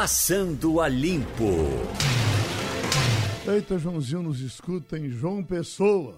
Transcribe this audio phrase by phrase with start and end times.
[0.00, 1.56] Passando a Limpo.
[3.52, 6.14] Eita, Joãozinho nos escuta em João Pessoa.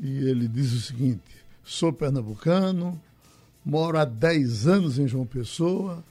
[0.00, 1.22] E ele diz o seguinte:
[1.62, 3.00] sou pernambucano,
[3.64, 6.02] moro há 10 anos em João Pessoa.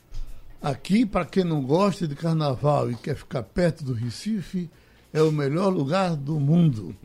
[0.61, 4.69] Aqui, para quem não gosta de carnaval e quer ficar perto do Recife,
[5.11, 6.95] é o melhor lugar do mundo.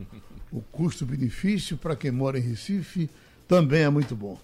[0.53, 3.09] O custo-benefício para quem mora em Recife
[3.45, 4.39] também é muito bom.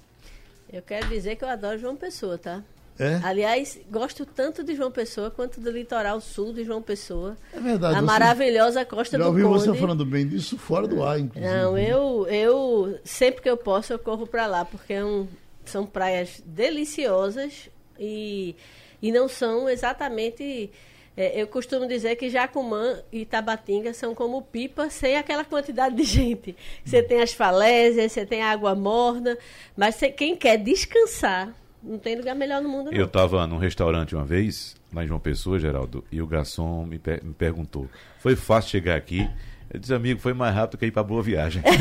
[0.69, 2.61] Eu quero dizer que eu adoro João Pessoa, tá?
[2.97, 3.19] É?
[3.23, 7.35] Aliás, gosto tanto de João Pessoa quanto do litoral sul de João Pessoa.
[7.53, 7.97] É verdade.
[7.97, 9.65] A maravilhosa Costa Já do ouvi Conde.
[9.65, 11.53] você falando bem disso fora do ar, inclusive.
[11.53, 15.27] Não, eu, eu sempre que eu posso eu corro para lá, porque é um-
[15.65, 17.69] são praias deliciosas
[17.99, 18.55] e,
[19.01, 20.69] e não são exatamente.
[21.17, 26.03] é, eu costumo dizer que Jacumã e Tabatinga são como pipa sem aquela quantidade de
[26.03, 26.55] gente.
[26.85, 29.37] Você tem as falésias, você tem a água morna,
[29.75, 31.53] mas você- quem quer descansar,
[31.85, 32.85] não tem lugar melhor no mundo.
[32.91, 32.97] Não.
[32.97, 36.97] Eu estava num restaurante uma vez, lá em João Pessoa, Geraldo, e o garçom me,
[36.99, 37.87] per- me perguntou:
[38.19, 39.29] foi fácil chegar aqui?
[39.73, 41.61] Eu disse, amigo, foi mais rápido que ir para Boa Viagem.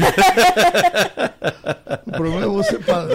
[2.07, 3.07] O problema é você, pa-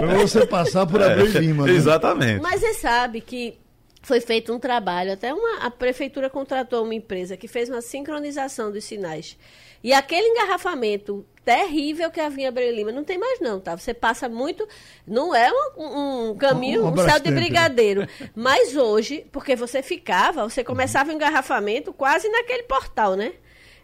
[0.00, 1.66] é você passar por Abreu e Lima.
[1.66, 1.72] né?
[1.72, 2.40] Exatamente.
[2.42, 3.54] Mas você sabe que
[4.02, 8.70] foi feito um trabalho, até uma, a prefeitura contratou uma empresa que fez uma sincronização
[8.70, 9.36] dos sinais.
[9.82, 13.76] E aquele engarrafamento terrível que havia Abreu Lima, não tem mais não, tá?
[13.76, 14.68] Você passa muito,
[15.06, 17.40] não é um, um caminho, Um um céu de né?
[17.40, 18.06] brigadeiro.
[18.34, 23.32] Mas hoje, porque você ficava, você começava o engarrafamento quase naquele portal, né?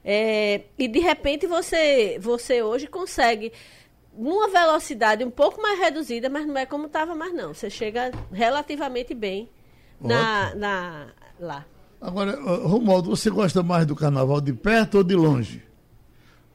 [0.04, 3.52] É, e de repente você, você hoje consegue
[4.16, 7.52] numa velocidade um pouco mais reduzida, mas não é como estava mais não.
[7.52, 9.48] Você chega relativamente bem
[10.00, 11.06] na, na
[11.40, 11.66] lá.
[12.00, 15.66] Agora, Romualdo, você gosta mais do carnaval de perto ou de longe?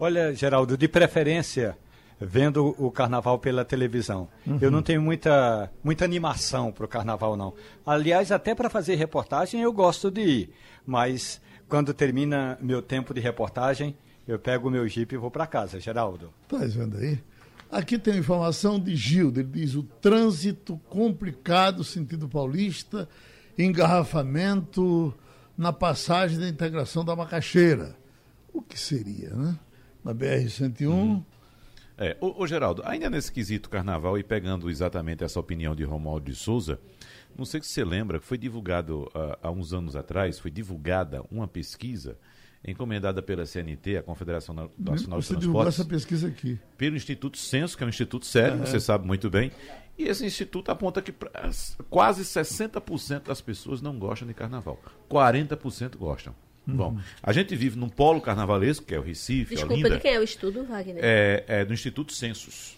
[0.03, 1.77] Olha, Geraldo, de preferência,
[2.19, 4.27] vendo o carnaval pela televisão.
[4.59, 7.53] Eu não tenho muita, muita animação para o carnaval, não.
[7.85, 10.49] Aliás, até para fazer reportagem eu gosto de ir.
[10.88, 13.95] Mas quando termina meu tempo de reportagem,
[14.27, 16.34] eu pego o meu jipe e vou para casa, Geraldo.
[16.47, 17.19] Tá vendo aí?
[17.72, 19.40] Aqui tem informação de Gildo.
[19.40, 23.07] Ele diz o trânsito complicado, sentido paulista,
[23.56, 25.13] engarrafamento
[25.56, 27.95] na passagem da integração da Macaxeira.
[28.51, 29.59] O que seria, né?
[30.03, 31.23] Na BR-101.
[31.97, 36.25] É, ô, ô, Geraldo, ainda nesse quesito carnaval e pegando exatamente essa opinião de Romualdo
[36.25, 36.79] de Souza,
[37.38, 41.23] não sei se você lembra que foi divulgado ah, há uns anos atrás, foi divulgada
[41.29, 42.17] uma pesquisa
[42.67, 46.59] encomendada pela CNT, a Confederação Na- Nacional de Você divulgou Transportes, essa pesquisa aqui.
[46.78, 49.51] pelo Instituto Censo, que é um instituto sério, você sabe muito bem.
[49.97, 51.13] E esse instituto aponta que
[51.90, 54.79] quase 60% das pessoas não gostam de carnaval.
[55.09, 56.34] 40% gostam.
[56.66, 59.89] Bom, a gente vive num polo carnavalesco, que é o Recife, Desculpa, Olinda.
[59.95, 60.99] de quem é o estudo, Wagner?
[61.03, 62.75] É, é do Instituto Census.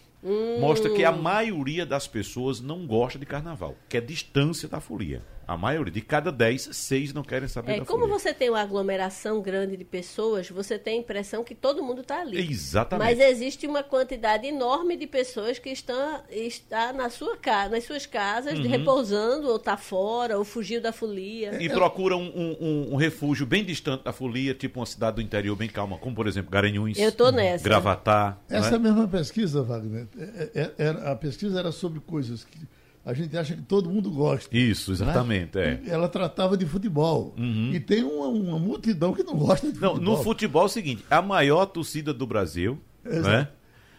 [0.60, 5.22] Mostra que a maioria das pessoas não gosta de carnaval, que é distância da folia.
[5.48, 8.62] A maioria, de cada 10, 6 não querem saber É, da como você tem uma
[8.62, 12.40] aglomeração grande de pessoas, você tem a impressão que todo mundo está ali.
[12.52, 13.08] Exatamente.
[13.08, 18.06] Mas existe uma quantidade enorme de pessoas que estão está na sua casa, nas suas
[18.06, 18.68] casas, Uhum.
[18.68, 21.62] repousando, ou está fora, ou fugiu da folia.
[21.62, 25.56] E procuram um, um- um refúgio bem distante da folia, tipo uma cidade do interior
[25.56, 27.64] bem calma, como por exemplo Garanhuns, Eu tô nessa.
[27.64, 28.40] Gravatar.
[28.50, 28.80] Essa é?
[28.80, 32.58] mesma pesquisa, Wagner, é- é- era- a pesquisa era sobre coisas que
[33.06, 34.56] a gente acha que todo mundo gosta.
[34.56, 35.58] Isso, exatamente.
[35.58, 35.82] né?
[35.86, 35.90] É.
[35.90, 37.36] Ela tratava de futebol.
[37.38, 40.18] E tem uma, uma multidão que não gosta de Não, futebol.
[40.18, 43.28] no futebol é o seguinte: a maior torcida do Brasil Exato.
[43.30, 43.48] né,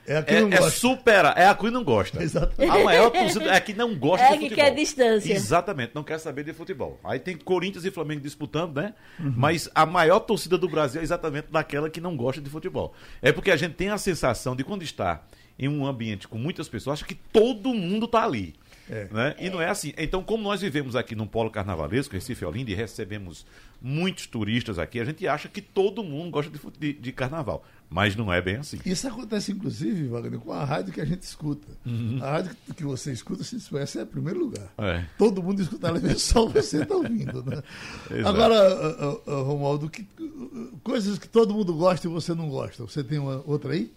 [0.07, 0.71] É a que é, não é gosta.
[0.79, 2.23] superar, é a que não gosta.
[2.23, 2.71] Exatamente.
[2.79, 4.65] A maior torcida é a que não gosta É de que futebol.
[4.65, 5.33] quer distância.
[5.35, 6.99] Exatamente, não quer saber de futebol.
[7.05, 8.95] Aí tem Corinthians e Flamengo disputando, né?
[9.21, 9.35] Uhum.
[9.37, 12.95] Mas a maior torcida do Brasil é exatamente daquela que não gosta de futebol.
[13.21, 15.23] É porque a gente tem a sensação de quando está
[15.59, 18.55] em um ambiente com muitas pessoas, acha que todo mundo está ali.
[18.91, 19.09] É.
[19.11, 19.35] Né?
[19.41, 19.93] E não é assim.
[19.97, 23.47] Então, como nós vivemos aqui num polo carnavalesco, Recife Olinda, e recebemos
[23.81, 27.65] muitos turistas aqui, a gente acha que todo mundo gosta de, de, de carnaval.
[27.91, 28.79] Mas não é bem assim.
[28.85, 31.69] Isso acontece, inclusive, Wagner, com a rádio que a gente escuta.
[32.23, 34.73] A rádio que- você escuta, se essa é o primeiro lugar.
[34.79, 35.05] É.
[35.19, 37.45] Todo mundo escuta ela, só você está ouvindo.
[37.45, 37.63] Né?
[38.25, 40.07] Agora, ah, ah, ah, Romualdo, que-
[40.83, 42.83] coisas que todo mundo gosta e você não gosta.
[42.83, 43.93] Você tem uma outra aí?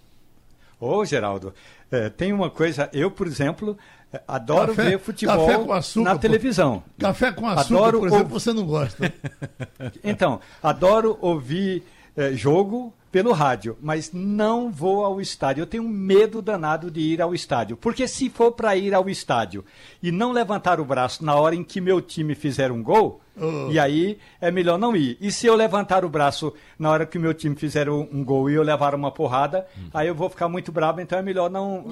[0.80, 1.54] Ô, Geraldo,
[1.92, 3.78] eh, tem uma coisa, eu, por exemplo,
[4.14, 6.20] eh, adoro Café- ver futebol açúcar, na pô.
[6.20, 6.84] televisão.
[7.00, 9.12] Café com açúcar, Adoro por exemplo, ou- você não gosta.
[10.04, 11.84] Então, adoro ouvir
[12.18, 15.62] eh, jogo pelo rádio, mas não vou ao estádio.
[15.62, 17.78] Eu tenho um medo danado de ir ao estádio.
[17.78, 19.64] Porque se for para ir ao estádio
[20.02, 23.70] e não levantar o braço na hora em que meu time fizer um gol, Oh.
[23.72, 25.16] e aí é melhor não ir.
[25.22, 28.26] E se eu levantar o braço na hora que o meu time fizer um, um
[28.26, 31.48] gol e eu levar uma porrada, aí eu vou ficar muito bravo, então é melhor
[31.48, 31.86] não,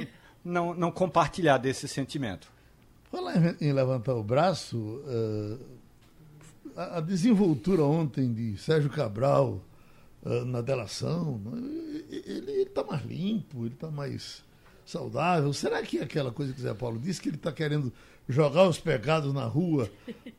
[0.44, 2.48] não, não compartilhar desse sentimento.
[3.12, 5.04] Falar em, levantar o braço,
[6.76, 9.75] ah, a, desenvoltura ontem de Sérgio Cabral uh,
[10.46, 14.44] na delação, né, ele está mais limpo, ele está mais
[14.86, 15.54] saudável.
[15.54, 17.94] Será que é aquela coisa que o Zé Paulo disse, que ele está querendo
[18.28, 19.90] jogar os pecados na rua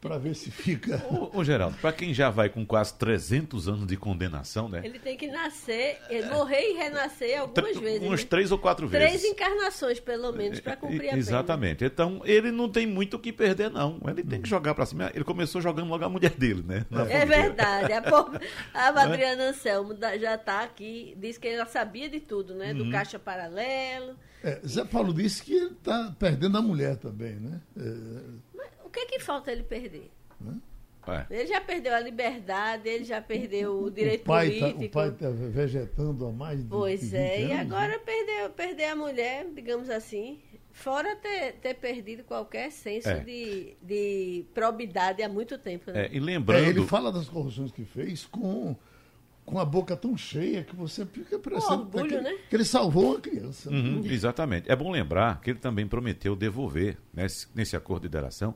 [0.00, 1.05] para ver se fica.
[1.11, 4.83] Ô, ô Geraldo, para quem já vai com quase 300 anos de condenação, né?
[4.85, 5.99] Ele tem que nascer,
[6.31, 8.03] morrer e renascer algumas vezes.
[8.03, 8.27] Umas né?
[8.29, 9.09] três ou quatro vezes.
[9.09, 11.79] Três encarnações, pelo menos, para cumprir a Exatamente.
[11.79, 11.91] pena.
[11.93, 14.00] Então, ele não tem muito o que perder, não.
[14.06, 15.11] Ele tem que jogar para cima.
[15.15, 16.85] Ele começou jogando logo a mulher dele, né?
[17.09, 17.93] é verdade.
[17.93, 22.75] A, pobre, a Adriana Anselmo já está aqui, disse que ela sabia de tudo, né?
[22.75, 22.91] Do uhum.
[22.91, 24.17] caixa paralelo.
[24.47, 27.61] É, Zé Paulo disse que ele está perdendo a mulher também, né?
[27.77, 28.85] É...
[28.85, 30.09] o que, que falta ele perder?
[30.41, 30.55] Né?
[31.09, 31.27] É.
[31.31, 34.79] Ele já perdeu a liberdade, ele já perdeu o direito o pai político.
[34.79, 37.99] Tá, o pai está vegetando há mais de Pois é, anos, e agora né?
[37.99, 40.41] perder, perder a mulher, digamos assim,
[40.73, 43.19] fora ter, ter perdido qualquer senso é.
[43.19, 45.91] de, de probidade há muito tempo.
[45.91, 46.07] Né?
[46.07, 46.65] É, e lembrando...
[46.65, 48.77] É, ele fala das corrupções que fez com
[49.47, 52.37] com a boca tão cheia que você fica parecendo orgulho, que, né?
[52.51, 53.71] que ele salvou uma criança.
[53.71, 54.71] Uhum, exatamente.
[54.71, 58.55] É bom lembrar que ele também prometeu devolver, nesse, nesse acordo de delação,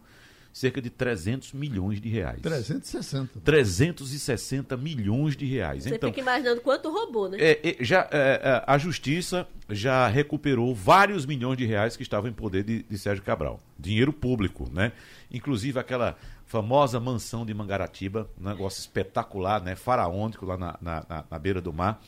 [0.52, 2.40] cerca de 300 milhões de reais.
[2.42, 3.40] 360.
[3.44, 5.84] 360 milhões de reais.
[5.84, 7.38] Você então, fica imaginando quanto roubou, né?
[7.40, 12.28] É, é, já, é, é, a justiça já recuperou vários milhões de reais que estavam
[12.28, 13.60] em poder de, de Sérgio Cabral.
[13.78, 14.90] Dinheiro público, né?
[15.30, 16.16] Inclusive aquela
[16.50, 19.76] famosa mansão de Mangaratiba, um negócio espetacular, né?
[19.76, 22.02] Faraônico lá na, na, na beira do mar.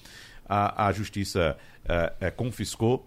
[0.44, 3.06] A, a justiça é, é, confiscou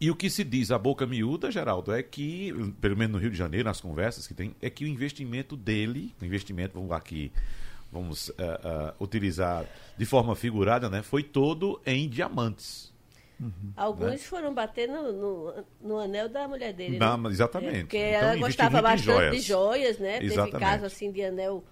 [0.00, 3.32] e o que se diz a boca miúda, Geraldo, é que, pelo menos no Rio
[3.32, 7.32] de Janeiro, nas conversas que tem, é que o investimento dele, o investimento, vamos aqui,
[7.90, 9.64] vamos uh, uh, utilizar
[9.98, 12.91] de forma figurada, né, foi todo em diamantes.
[13.42, 14.18] Uhum, Alguns né?
[14.18, 16.96] foram bater no, no, no, anel da mulher dele.
[16.96, 17.30] Não, né?
[17.30, 17.76] Exatamente.
[17.76, 19.36] É, porque então, ela gostava bastante joias.
[19.36, 20.22] de joias, né?
[20.22, 20.52] Exatamente.
[20.52, 21.64] Teve caso assim de anel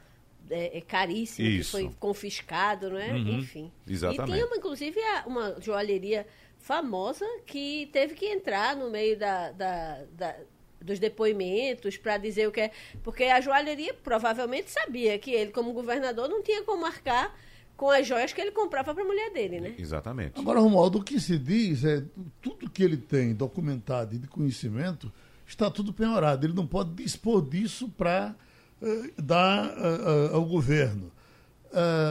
[0.51, 1.77] é, é caríssimo Isso.
[1.77, 3.13] que foi confiscado, né?
[3.13, 3.73] Uhum, Enfim.
[3.89, 4.31] Exatamente.
[4.31, 6.27] E tinha, inclusive, uma joalheria
[6.59, 10.37] famosa que teve que entrar no meio da, da, da
[10.81, 12.71] dos depoimentos para dizer o que é.
[13.05, 17.39] Porque a joalheria provavelmente sabia que ele, como governador, não tinha como marcar
[17.81, 19.75] com as joias que ele comprava para a mulher dele, né?
[19.79, 20.39] Exatamente.
[20.39, 22.05] Agora, Romualdo, o que se diz é
[22.43, 25.11] tudo que ele tem documentado e de conhecimento
[25.47, 26.45] está tudo penhorado.
[26.45, 28.37] Ele não pode dispor disso para
[28.83, 31.11] uh, dar uh, uh, ao governo.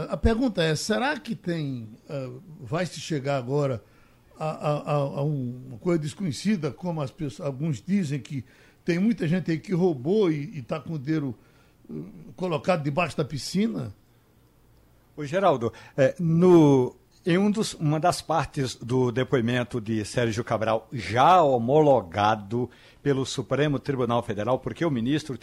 [0.09, 1.87] a pergunta é: será que tem.
[2.61, 3.83] vai se chegar agora
[4.39, 8.43] a, a, a uma coisa desconhecida, como as pessoas, alguns dizem que
[8.83, 11.35] tem muita gente aí que roubou e está com o dedo
[11.87, 13.93] uh, colocado debaixo da piscina?
[15.19, 16.95] O Geraldo, é, no,
[17.25, 22.69] em um dos, uma das partes do depoimento de Sérgio Cabral, já homologado
[23.03, 25.37] pelo Supremo Tribunal Federal, porque o ministro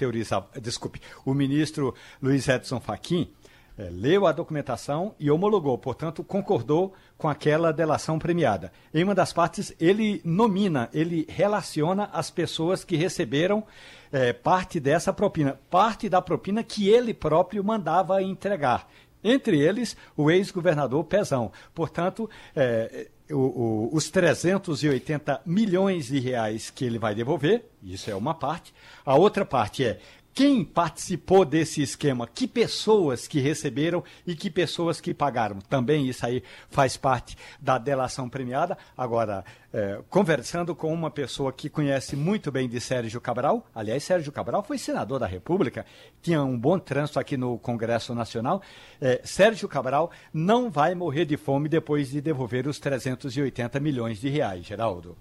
[0.62, 3.30] desculpe, o ministro Luiz Edson Fachin
[3.76, 8.72] é, leu a documentação e homologou, portanto, concordou com aquela delação premiada.
[8.94, 13.62] Em uma das partes, ele nomina, ele relaciona as pessoas que receberam
[14.10, 18.88] é, parte dessa propina, parte da propina que ele próprio mandava entregar.
[19.28, 21.50] Entre eles, o ex-governador Pezão.
[21.74, 28.14] Portanto, é, o, o, os 380 milhões de reais que ele vai devolver, isso é
[28.14, 28.72] uma parte.
[29.04, 29.98] A outra parte é
[30.36, 35.60] quem participou desse esquema, que pessoas que receberam e que pessoas que pagaram.
[35.62, 38.76] Também isso aí faz parte da delação premiada.
[38.94, 44.30] Agora, é, conversando com uma pessoa que conhece muito bem de Sérgio Cabral, aliás, Sérgio
[44.30, 45.86] Cabral foi senador da República,
[46.20, 48.60] tinha um bom trânsito aqui no Congresso Nacional.
[49.00, 54.28] É, Sérgio Cabral não vai morrer de fome depois de devolver os 380 milhões de
[54.28, 55.16] reais, Geraldo.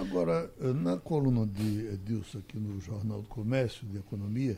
[0.00, 4.56] Agora, na coluna de Edilson aqui no Jornal do Comércio de Economia,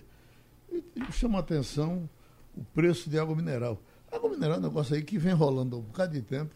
[1.10, 2.08] chama a atenção
[2.54, 3.80] o preço de água mineral.
[4.12, 6.54] Água mineral é um negócio aí que vem rolando há um bocado de tempo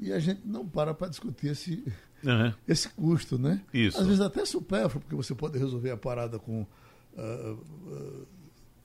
[0.00, 1.84] e a gente não para para discutir esse,
[2.24, 2.52] uhum.
[2.66, 3.60] esse custo, né?
[3.72, 3.98] Isso.
[3.98, 6.66] Às vezes até supérfluo, porque você pode resolver a parada com.
[7.12, 7.58] Uh,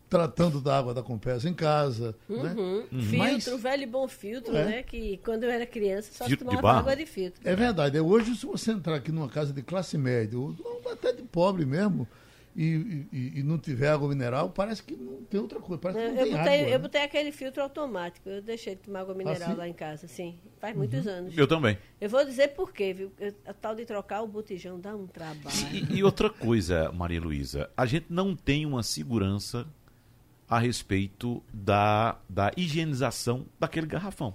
[0.09, 2.15] tratando da água da Compesa em casa.
[2.29, 2.43] Uhum.
[2.43, 2.53] Né?
[2.57, 3.01] Uhum.
[3.01, 4.65] Filtro, Mas, velho e bom filtro, é.
[4.65, 4.83] né?
[4.83, 7.41] Que quando eu era criança só filtro tomava água de filtro.
[7.43, 7.97] É verdade.
[7.97, 10.55] É, hoje, se você entrar aqui numa casa de classe média, ou
[10.91, 12.07] até de pobre mesmo,
[12.57, 15.79] e, e, e, não tiver água mineral, parece que não tem outra coisa.
[15.79, 16.77] Parece eu, que não eu tem botei, água, eu né?
[16.79, 18.27] botei aquele filtro automático.
[18.27, 19.57] Eu deixei de tomar água mineral assim?
[19.57, 20.39] lá em casa, sim.
[20.59, 20.79] Faz uhum.
[20.79, 21.37] muitos anos.
[21.37, 21.77] Eu também.
[22.01, 23.11] Eu vou dizer por quê, viu?
[23.45, 25.55] A tal de trocar o botijão dá um trabalho.
[25.71, 29.67] E, e outra coisa, Maria Luísa, a gente não tem uma segurança
[30.49, 34.33] a respeito da, da higienização daquele garrafão.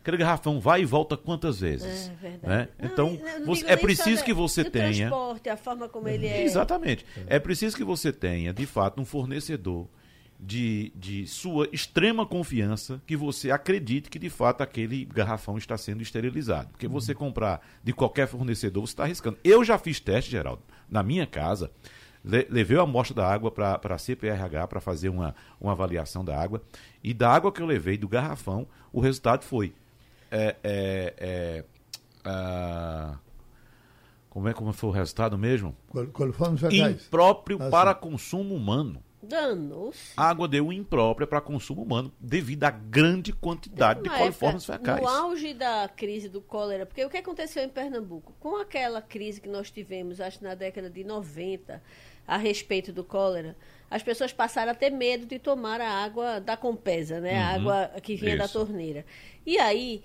[0.00, 2.10] Aquele garrafão vai e volta quantas vezes?
[2.10, 2.46] É verdade.
[2.46, 2.68] Né?
[2.82, 5.08] Então, não, você, é preciso que você tenha.
[5.08, 6.44] transporte, a forma como ele é.
[6.44, 7.06] Exatamente.
[7.26, 9.88] É preciso que você tenha, de fato, um fornecedor
[10.38, 16.02] de, de sua extrema confiança que você acredite que de fato aquele garrafão está sendo
[16.02, 16.68] esterilizado.
[16.72, 17.18] Porque você Uhum.
[17.18, 19.38] comprar de qualquer fornecedor, você está arriscando.
[19.42, 21.70] Eu já fiz teste, Geraldo, na minha casa.
[22.24, 26.36] Le- Levei a amostra da água para a CPRH para fazer uma, uma avaliação da
[26.40, 26.62] água.
[27.02, 29.74] E da água que eu levei do garrafão, o resultado foi.
[30.30, 31.64] é, é, é,
[32.24, 33.18] ah,
[34.28, 35.76] como é como foi o resultado mesmo?
[35.88, 37.06] Col- Coliformes fecais.
[37.06, 38.00] Impróprio Ah, para sim.
[38.00, 39.02] consumo humano.
[39.22, 40.12] Danou-se.
[40.18, 45.00] A água deu imprópria para consumo humano devido à grande quantidade de coliformes época, fecais.
[45.02, 48.34] No auge da crise do cólera, porque o que aconteceu em Pernambuco?
[48.38, 51.82] Com aquela crise que nós tivemos, acho que na década de 90,
[52.26, 53.56] a respeito do cólera,
[53.90, 57.36] as pessoas passaram a ter medo de tomar a água da Compesa, né?
[57.38, 58.52] A água que vinha da Isso.
[58.58, 59.04] torneira.
[59.46, 60.02] E aí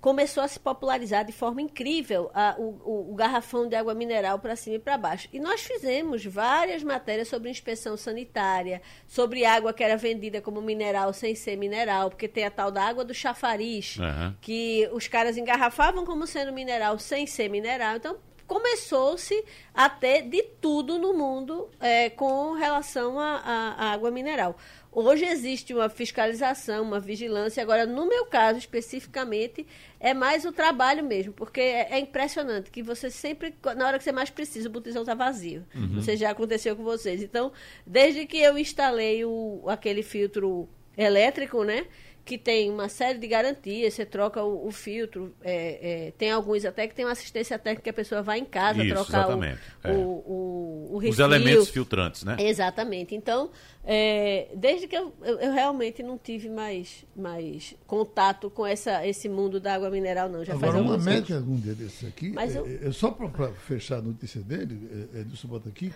[0.00, 4.38] começou a se popularizar de forma incrível a- o, o- o garrafão de água mineral
[4.38, 5.28] para cima e para baixo.
[5.32, 11.10] E nós fizemos várias matérias sobre inspeção sanitária, sobre água que era vendida como mineral
[11.14, 14.36] sem ser mineral, porque tem a tal da água do chafariz, Aham.
[14.42, 17.96] que os caras engarrafavam como sendo mineral sem ser mineral.
[17.96, 24.56] Então começou-se a ter de tudo no mundo é, com relação à água mineral.
[24.92, 27.60] Hoje existe uma fiscalização, uma vigilância.
[27.60, 29.66] Agora, no meu caso especificamente,
[29.98, 34.04] é mais o trabalho mesmo, porque é, é impressionante que você sempre, na hora que
[34.04, 35.64] você mais precisa, o botijão está vazio.
[36.02, 37.22] Sei se já aconteceu com vocês.
[37.22, 37.52] Então,
[37.84, 41.86] desde que eu instalei o, aquele filtro elétrico, né?
[42.24, 46.64] Que tem uma série de garantias, você troca o, o filtro, é, é, tem alguns
[46.64, 49.44] até que tem uma assistência técnica que a pessoa vai em casa Isso, trocar o,
[49.44, 49.58] é.
[49.84, 51.24] o, o, o Os refil.
[51.26, 52.36] elementos filtrantes, né?
[52.38, 53.14] Exatamente.
[53.14, 53.50] Então,
[53.84, 59.28] é, desde que eu, eu, eu realmente não tive mais, mais contato com essa, esse
[59.28, 60.42] mundo da água mineral, não.
[60.42, 61.30] Já Agora, faz uma anos.
[61.32, 65.20] algum dia desses aqui, Mas é, eu- é só para fechar a notícia dele, é,
[65.20, 65.92] Edilson bota aqui,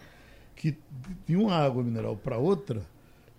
[0.55, 0.77] que
[1.27, 2.83] de uma água mineral para outra,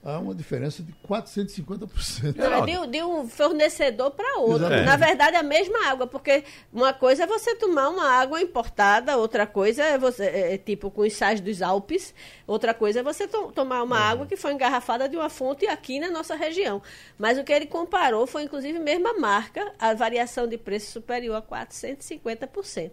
[0.03, 2.35] há uma diferença de 450%.
[2.35, 4.57] Não, é de, de um fornecedor para outro.
[4.65, 4.85] Exatamente.
[4.85, 9.17] Na verdade, é a mesma água, porque uma coisa é você tomar uma água importada,
[9.17, 12.13] outra coisa é você, é, é tipo com os sais dos Alpes,
[12.47, 15.99] outra coisa é você to- tomar uma água que foi engarrafada de uma fonte aqui
[15.99, 16.81] na nossa região.
[17.17, 21.41] Mas o que ele comparou foi, inclusive, mesma marca, a variação de preço superior a
[21.41, 22.91] 450%.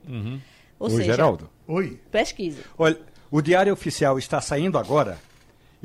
[0.78, 1.48] Ou Ô, seja, Geraldo.
[1.66, 1.98] Oi.
[2.10, 2.62] pesquisa.
[2.76, 2.98] Olha,
[3.30, 5.18] o Diário Oficial está saindo agora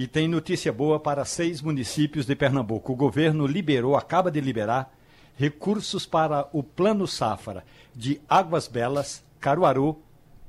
[0.01, 2.91] e tem notícia boa para seis municípios de Pernambuco.
[2.91, 4.91] O governo liberou, acaba de liberar,
[5.35, 10.01] recursos para o Plano Safra de Águas Belas, Caruaru,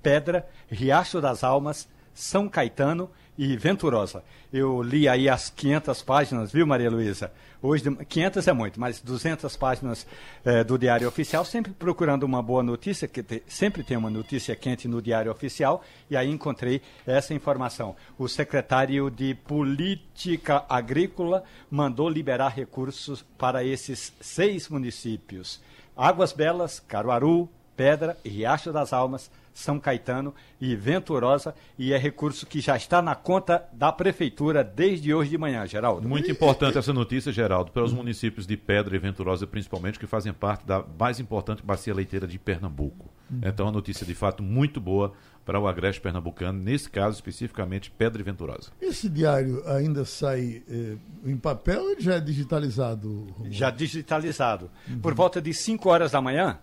[0.03, 4.23] Pedra, Riacho das Almas, São Caetano e Venturosa.
[4.53, 7.33] Eu li aí as 500 páginas, viu, Maria Luísa?
[7.63, 10.05] Hoje, de- 500 é muito, mas 200 páginas
[10.45, 14.55] eh, do Diário Oficial, sempre procurando uma boa notícia, que te- sempre tem uma notícia
[14.57, 17.95] quente no Diário Oficial, e aí encontrei essa informação.
[18.19, 25.61] O secretário de Política Agrícola mandou liberar recursos para esses seis municípios:
[25.97, 32.61] Águas Belas, Caruaru, Pedra, Riacho das Almas, São Caetano e Venturosa, e é recurso que
[32.61, 36.09] já está na conta da Prefeitura desde hoje de manhã, Geraldo.
[36.09, 40.33] Muito importante essa notícia, Geraldo, para os municípios de Pedra e Venturosa, principalmente, que fazem
[40.33, 43.11] parte da mais importante bacia leiteira de Pernambuco.
[43.43, 45.13] Então, uma notícia de fato muito boa
[45.45, 48.71] para o agreste pernambucano, nesse caso especificamente Pedra e Venturosa.
[48.81, 53.27] Esse diário ainda sai eh, em papel ou já é digitalizado?
[53.51, 54.71] Já digitalizado.
[55.01, 56.59] Por volta de 5 horas da manhã,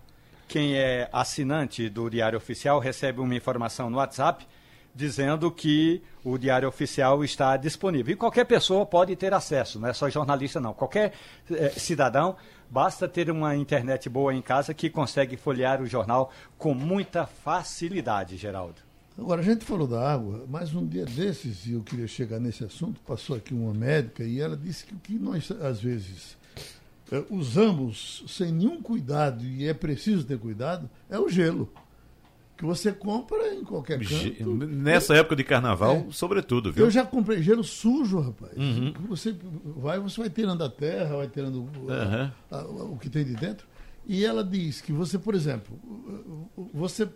[0.50, 4.44] quem é assinante do Diário Oficial recebe uma informação no WhatsApp
[4.92, 8.12] dizendo que o Diário Oficial está disponível.
[8.12, 10.74] E qualquer pessoa pode ter acesso, não é só jornalista não.
[10.74, 11.12] Qualquer
[11.48, 12.34] eh, cidadão
[12.68, 18.36] basta ter uma internet boa em casa que consegue folhear o jornal com muita facilidade,
[18.36, 18.82] Geraldo.
[19.16, 22.64] Agora, a gente falou da água, mas um dia desses, e eu queria chegar nesse
[22.64, 26.39] assunto, passou aqui uma médica e ela disse que o que nós, às vezes,
[27.28, 31.70] usamos sem nenhum cuidado, e é preciso ter cuidado, é o gelo.
[32.56, 34.44] Que você compra em qualquer canto.
[34.66, 36.12] Nessa época de carnaval, É.
[36.12, 36.84] sobretudo, viu?
[36.84, 38.52] Eu já comprei gelo sujo, rapaz.
[38.54, 38.92] Uhum.
[39.08, 39.34] Você
[39.76, 42.32] vai, você vai tirando a terra, vai tirando uh, Aham.
[42.50, 43.66] a- a- o que tem de dentro.
[44.06, 45.78] E ela diz que você, por exemplo,
[46.74, 47.08] você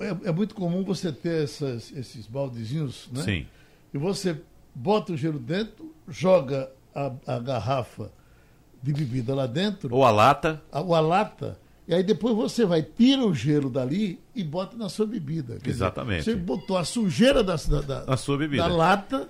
[0.00, 3.22] é, é muito comum você ter essas, esses baldezinhos, né?
[3.22, 3.46] Sim.
[3.94, 4.38] E você
[4.74, 8.10] bota o gelo dentro, joga a, a garrafa
[8.82, 10.60] de bebida lá dentro, Ou a lata.
[10.72, 14.76] a, ou a lata, e aí depois você vai, tira o gelo dali e bota
[14.76, 15.54] na sua bebida.
[15.54, 16.24] Quer dizer, Exatamente.
[16.24, 18.62] você botou a sujeira da, da, da, Na sua bebida.
[18.62, 19.28] da lata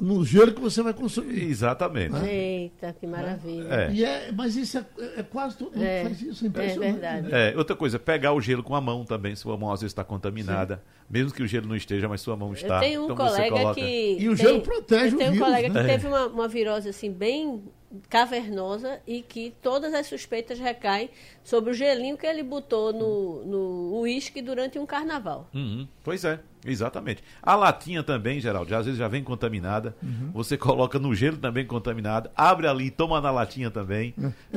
[0.00, 1.44] no gelo que você vai consumir.
[1.44, 2.16] Exatamente.
[2.26, 3.68] Eita, que maravilha.
[3.72, 3.92] É.
[3.92, 4.84] E é, mas isso é,
[5.18, 6.92] é quase todo mundo É, faz isso, é é impressionante.
[6.94, 7.28] verdade.
[7.28, 7.52] né?
[7.52, 9.92] É, outra coisa, pegar o gelo com a mão também, se a mão às vezes
[9.92, 10.82] está contaminada.
[11.08, 12.76] Mesmo que o gelo não esteja, mas sua mão está.
[12.76, 13.74] Eu tenho um então você colega coloca...
[13.80, 14.16] que.
[14.18, 15.74] E o tem- gelo protege eu o tenho um colega né?
[15.84, 15.92] que É.
[15.92, 17.62] teve uma, uma virose assim, bem
[18.08, 21.10] cavernosa e que todas as suspeitas recaem
[21.42, 25.48] sobre o gelinho que ele botou no uísque durante um carnaval.
[25.54, 27.22] Uhum, Pois é, exatamente.
[27.42, 29.94] A latinha também, Geraldo, às vezes já vem contaminada.
[30.02, 30.30] Uhum.
[30.32, 34.14] Você coloca no gelo também contaminado, abre ali, toma na latinha também.
[34.16, 34.32] Então,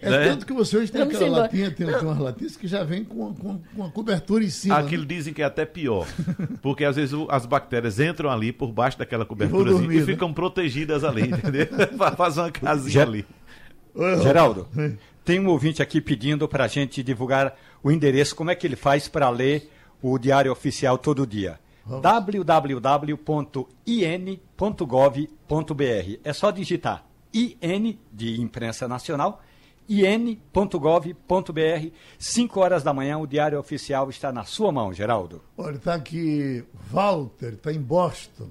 [0.00, 0.24] É né?
[0.24, 3.04] tanto que você hoje tem Vamos aquela latinha, tem, tem umas latinhas que já vem
[3.04, 4.78] com, com, com uma cobertura em cima.
[4.78, 5.08] Aquilo né?
[5.08, 6.06] dizem que é até pior.
[6.62, 10.06] Porque às vezes as bactérias entram ali por baixo daquela cobertura dormir, e né?
[10.06, 11.66] ficam protegidas ali, entendeu?
[12.16, 13.26] Faz uma casinha ali.
[14.22, 14.68] Geraldo,
[15.24, 18.76] tem um ouvinte aqui pedindo para a gente divulgar o endereço, como é que ele
[18.76, 19.70] faz para ler
[20.06, 21.58] o Diário Oficial todo dia.
[21.86, 22.60] www.in.gov.br.
[26.22, 29.42] É só digitar IN de Imprensa Nacional,
[29.88, 31.12] in.gov.br.
[32.18, 35.42] 5 horas da manhã, o Diário Oficial está na sua mão, Geraldo.
[35.56, 38.50] Olha, está aqui Walter, está em Boston.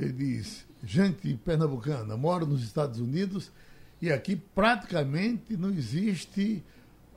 [0.00, 3.52] Ele diz: gente pernambucana, moro nos Estados Unidos
[4.00, 6.64] e aqui praticamente não existe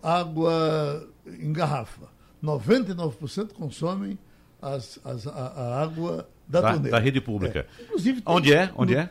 [0.03, 2.18] água em garrafa.
[2.43, 4.17] 99% consomem
[4.61, 6.97] as, as- a, a água da, Da, torneira.
[6.97, 7.67] da rede pública.
[7.79, 7.83] É.
[7.83, 8.71] Inclusive, tem- Onde é?
[8.75, 9.09] Onde no- é?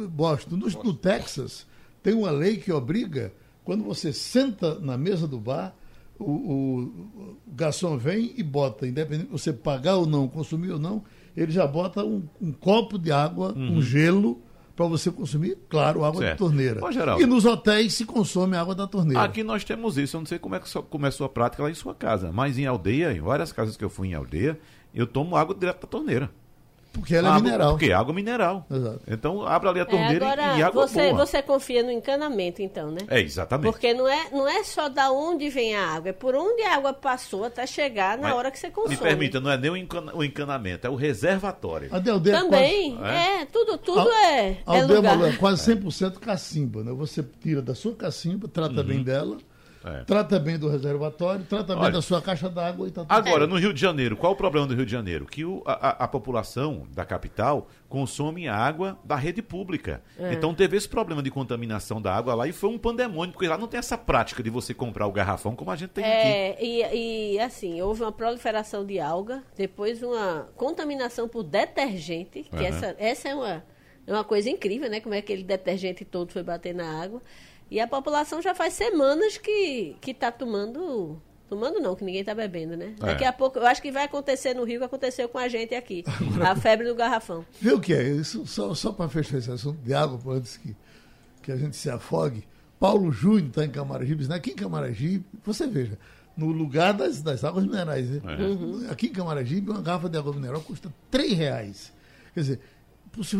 [0.00, 0.56] no Boston.
[0.56, 1.66] No, no Texas,
[2.02, 3.32] tem uma lei que obriga,
[3.64, 5.74] quando você senta na mesa do bar,
[6.18, 6.78] o, o-
[7.48, 11.04] o garçom vem e bota, independente de você pagar ou não, consumir ou não,
[11.36, 14.40] ele já bota um, um copo de água, um gelo,
[14.76, 16.32] para você consumir, claro, água Certo.
[16.32, 16.84] de torneira.
[16.84, 17.22] Ô, Geraldo.
[17.22, 19.22] e nos hotéis se consome água da torneira.
[19.22, 20.16] Aqui nós temos isso.
[20.16, 22.30] Eu não sei como é que começou a prática lá em sua casa.
[22.30, 24.60] Mas em aldeia, em várias casas que eu fui em aldeia,
[24.94, 26.30] eu tomo água direto da torneira.
[27.00, 27.70] Porque ela é Água- mineral.
[27.72, 28.66] Porque é água mineral.
[28.70, 29.00] Exato.
[29.06, 31.26] Então abre ali a É, torneira e- agora e água você, boa.
[31.26, 33.00] você confia no encanamento, então, né?
[33.08, 33.70] É, exatamente.
[33.72, 36.74] Porque não é, não é só da onde vem a água, é por onde a
[36.76, 38.94] água passou até chegar na Mas hora que você consome.
[38.96, 41.88] Me permita, não é nem o, encana- o encanamento, é o reservatório.
[41.92, 45.16] A de aldeia é Também, quase- é, tudo, tudo A- é, A é aldeia lugar.
[45.18, 46.92] Malu é quase 100% cacimba, né?
[46.92, 49.36] Você tira da sua cacimba, trata bem dela,
[49.86, 50.04] É.
[50.04, 53.46] trata bem do reservatório, trata bem Olha, da sua caixa d'água e tá tudo Agora,
[53.46, 53.48] bem.
[53.54, 55.26] no Rio de Janeiro, qual o problema do Rio de Janeiro?
[55.26, 60.02] Que o- a, a- população da capital consome água da rede pública.
[60.18, 60.32] É.
[60.32, 63.56] Então teve esse problema de contaminação da água lá e foi um pandemônio, porque lá
[63.56, 66.26] não tem essa prática de você comprar o garrafão como a gente tem aqui.
[66.28, 72.56] É, e, e assim, houve uma proliferação de alga, depois uma contaminação por detergente, que
[72.56, 72.64] Aham.
[72.66, 73.64] essa, essa é, uma,
[74.06, 75.00] é uma coisa incrível, né?
[75.00, 77.22] Como é que aquele detergente todo foi bater na água.
[77.70, 81.20] E a população já faz semanas que, que tá tomando.
[81.48, 82.96] Tomando não, que ninguém tá bebendo, né?
[83.00, 83.06] É.
[83.06, 85.76] Daqui a pouco, eu acho que vai acontecer no Rio, que aconteceu com a gente
[85.76, 86.04] aqui.
[86.44, 87.44] A febre do garrafão.
[87.60, 90.74] Vê o que é isso, só, só para fechar esse assunto de água, antes que,
[91.42, 92.42] que a gente se afogue.
[92.80, 94.34] Paulo Júnior está em Camaragibe, né?
[94.34, 95.96] aqui em Camaragibe, você veja,
[96.36, 98.10] no lugar das, das águas minerais.
[98.10, 98.20] Né?
[98.88, 98.90] É.
[98.90, 101.92] Aqui em Camaragibe, uma garrafa de água mineral custa R$ reais.
[102.34, 102.60] Quer dizer,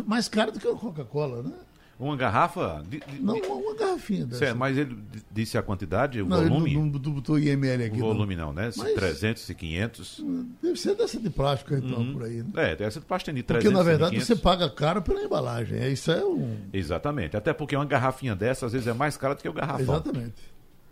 [0.06, 1.52] mais caro do que a Coca-Cola, né?
[1.98, 2.82] Uma garrafa.
[2.86, 4.38] De, de- Não, uma, garrafinha dessa.
[4.40, 4.98] Certo, mas ele
[5.32, 6.74] disse a quantidade, o não, ele volume?
[6.74, 7.96] não, não botou IML aqui.
[7.96, 8.06] o não.
[8.08, 8.70] volume não, né?
[8.76, 10.24] Mas- 300 e 500.
[10.62, 12.42] Deve ser dessa de plástico, então, por aí.
[12.42, 12.50] Né?
[12.56, 14.26] É, deve ser de pasta de 300 Porque, na verdade, 500.
[14.26, 15.78] você paga caro pela embalagem.
[15.78, 16.56] É, Isso é um.
[16.72, 17.34] Exatamente.
[17.36, 19.80] Até porque uma garrafinha dessa, às vezes, é mais cara do que o garrafão.
[19.96, 20.34] Exatamente.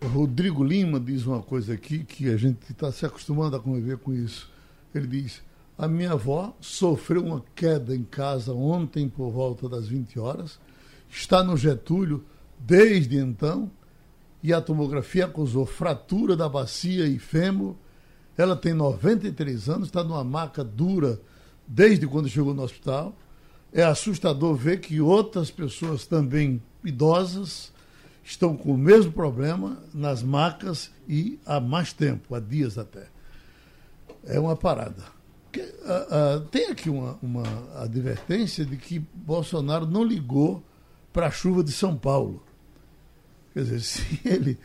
[0.02, 3.98] O Rodrigo Lima diz uma coisa aqui que a gente está se acostumando a conviver
[3.98, 4.50] com isso.
[4.94, 5.42] Ele diz:
[5.78, 10.58] A minha avó sofreu uma queda em casa ontem por volta das 20 horas,
[11.14, 12.24] está no Getúlio
[12.58, 13.70] desde então,
[14.42, 17.76] e a tomografia acusou fratura da bacia e fêmur.
[18.36, 21.20] Ela tem 93 anos, está numa maca dura
[21.66, 23.16] desde quando chegou no hospital.
[23.72, 27.72] É assustador ver que outras pessoas também idosas
[28.22, 33.06] estão com o mesmo problema nas macas e há mais tempo, há dias até.
[34.26, 35.02] É uma parada.
[35.86, 37.44] Ah, ah, tem aqui uma, uma
[37.76, 40.62] advertência de que Bolsonaro não ligou
[41.14, 42.42] para a chuva de São Paulo.
[43.54, 44.58] Quer dizer, se ele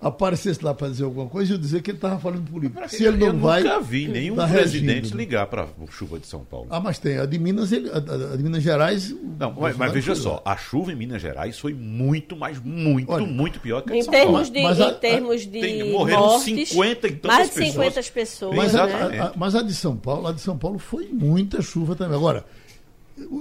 [0.00, 2.88] aparecesse lá para dizer alguma coisa, eu ia dizer que ele estava falando política.
[2.88, 3.62] Se ele não eu vai.
[3.62, 6.68] nunca vi nenhum tá presidente reagindo, ligar para a chuva de São Paulo.
[6.70, 7.18] Ah, mas tem.
[7.18, 7.98] A de Minas, ele, a,
[8.34, 9.14] de Minas Gerais.
[9.38, 10.52] Não, mas, mas veja só, lá.
[10.54, 13.98] a chuva em Minas Gerais foi muito, mas muito, Olha, muito pior que a de
[13.98, 14.26] Em São Paulo.
[14.26, 17.54] termos de, Mas a- em termos de tem- morreram mortes, 50 e tantas mais de
[17.56, 17.72] pessoas.
[17.94, 19.18] 50 pessoas, Mas a, né?
[19.20, 22.16] a- a- mas a de São Paulo, a de São Paulo foi muita chuva também.
[22.16, 22.46] Agora,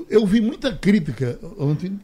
[0.09, 1.99] eu, vi muita crítica ontem.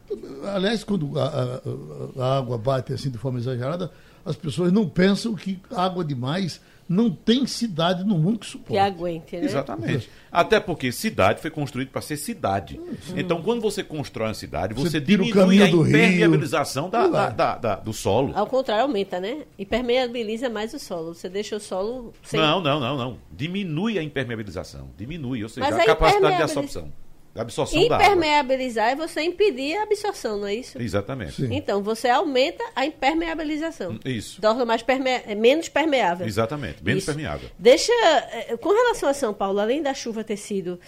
[0.54, 3.90] Aliás, quando a, a- a água bate assim de forma exagerada,
[4.24, 8.70] as pessoas não pensam que água demais Não tem cidade no mundo que suporte.
[8.74, 9.44] Que aguente, né?
[9.44, 10.08] Exatamente.
[10.30, 12.78] Até porque cidade foi construída para ser cidade.
[13.16, 15.96] Então, quando você constrói uma cidade, você, Você diminui caminho a do rio.
[15.96, 18.32] impermeabilização da, Tudo da- da- da- do solo.
[18.36, 19.42] Ao contrário, aumenta, né?
[19.58, 21.12] Impermeabiliza mais o solo.
[21.12, 22.38] Você deixa o solo sem.
[22.38, 23.18] Não, não, não, não.
[23.32, 24.88] Diminui a impermeabilização.
[24.96, 26.92] Diminui, ou seja, Mas a a capacidade de absorção.
[27.38, 28.06] Absorção da água.
[28.06, 30.80] Impermeabilizar é você impedir a absorção, não é isso?
[30.80, 31.32] Exatamente.
[31.32, 31.48] Sim.
[31.52, 33.98] Então, você aumenta a impermeabilização.
[34.04, 34.40] Isso.
[34.40, 35.10] Torna mais perme...
[35.36, 36.26] menos permeável.
[36.26, 36.82] Exatamente.
[36.82, 37.12] Menos Isso.
[37.12, 37.48] permeável.
[37.58, 37.92] Deixa.
[38.32, 40.78] eh, Com relação a São Paulo, além da chuva ter sido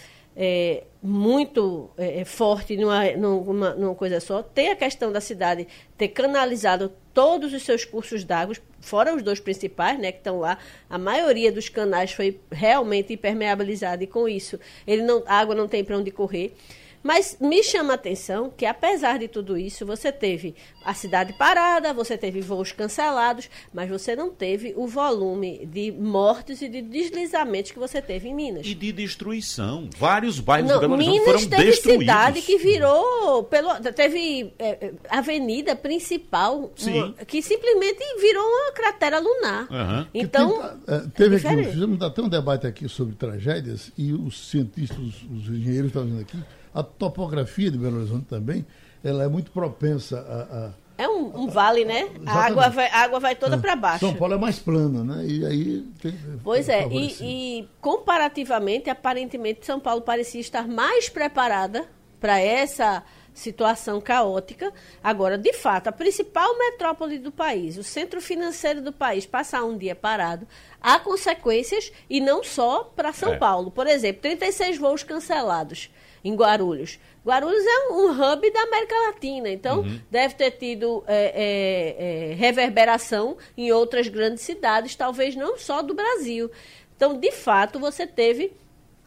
[0.41, 6.09] eh, muito eh, forte numa, numa, numa coisa só, tem a questão da cidade ter
[6.09, 10.57] canalizado todos os seus cursos d'água, fora os dois principais, né, que estão lá.
[10.89, 15.67] A maioria dos canais foi realmente impermeabilizada e com isso ele não, a água não
[15.67, 16.55] tem para onde correr.
[17.03, 21.93] Mas me chama a atenção que, apesar de tudo isso, você teve a cidade parada,
[21.95, 27.71] você teve voos cancelados, mas você não teve o volume de mortes e de deslizamentos
[27.71, 28.67] que você teve em Minas.
[28.67, 29.89] E de destruição.
[29.97, 32.03] Vários bairros de Não, Belo Horizonte Minas foram teve destruídos.
[32.05, 33.45] cidade que virou.
[33.45, 36.99] Pelo, teve é, é, avenida principal Sim.
[37.03, 39.69] uma- que simplesmente virou uma cratera lunar.
[40.13, 40.51] Que Então.
[40.87, 41.71] tem- eh, teve aqui, diferente.
[41.73, 46.21] fizemos até um debate aqui sobre tragédias e os cientistas, os, os engenheiros estão dizendo
[46.23, 46.39] aqui,
[46.75, 48.65] a topografia de Belo Horizonte também,
[49.03, 50.57] ela é muito propensa a.
[50.67, 52.09] a- É um, um vale, né?
[52.27, 54.01] A água vai, a água vai toda para baixo.
[54.01, 55.25] São Paulo é mais plana, né?
[55.25, 57.17] E aí tem, Pois é, e,
[57.61, 61.87] e comparativamente, aparentemente, São Paulo parecia estar mais preparada
[62.21, 64.73] para essa situação caótica.
[65.01, 69.79] Agora, de fato, a principal metrópole do país, o centro financeiro do país, passar um
[69.79, 70.45] dia parado,
[70.81, 73.37] há consequências e não só para São É.
[73.37, 73.71] Paulo.
[73.71, 75.89] Por exemplo, 36 voos cancelados
[76.25, 76.99] em Guarulhos.
[77.25, 83.37] Guarulhos é um hub da América Latina, então deve ter tido é, é, é, reverberação
[83.57, 86.51] em outras grandes cidades, talvez não só do Brasil.
[86.97, 88.53] Então, de fato, você teve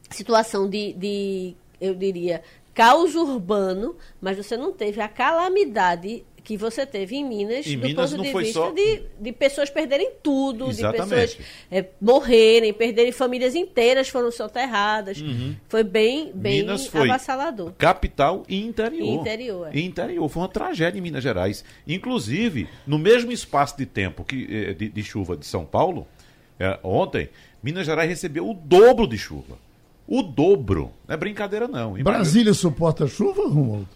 [0.09, 2.43] situação de, de, eu diria,
[2.73, 7.87] caos urbano, mas você não teve a calamidade que você teve em Minas, Em do
[7.87, 11.09] Minas ponto de vista só- de, de pessoas perderem tudo, de Exatamente.
[11.37, 11.37] pessoas
[11.69, 15.23] é, morrerem, perderem famílias inteiras foram soterradas.
[15.69, 16.65] Foi bem, bem Uhum.
[16.67, 17.73] Minas foi avassalador.
[17.77, 19.05] capital e interior.
[19.07, 19.77] E interior, é.
[19.77, 20.27] E interior.
[20.29, 21.63] Foi uma tragédia em Minas Gerais.
[21.87, 26.07] Inclusive, no mesmo espaço de tempo que, eh, de, de chuva de São Paulo,
[26.59, 27.29] eh, ontem,
[27.61, 29.57] Minas Gerais recebeu o dobro de chuva.
[30.07, 30.91] O dobro.
[31.07, 31.95] Não é brincadeira, não.
[31.97, 33.87] Em Brasília suporta chuva, Romualdo?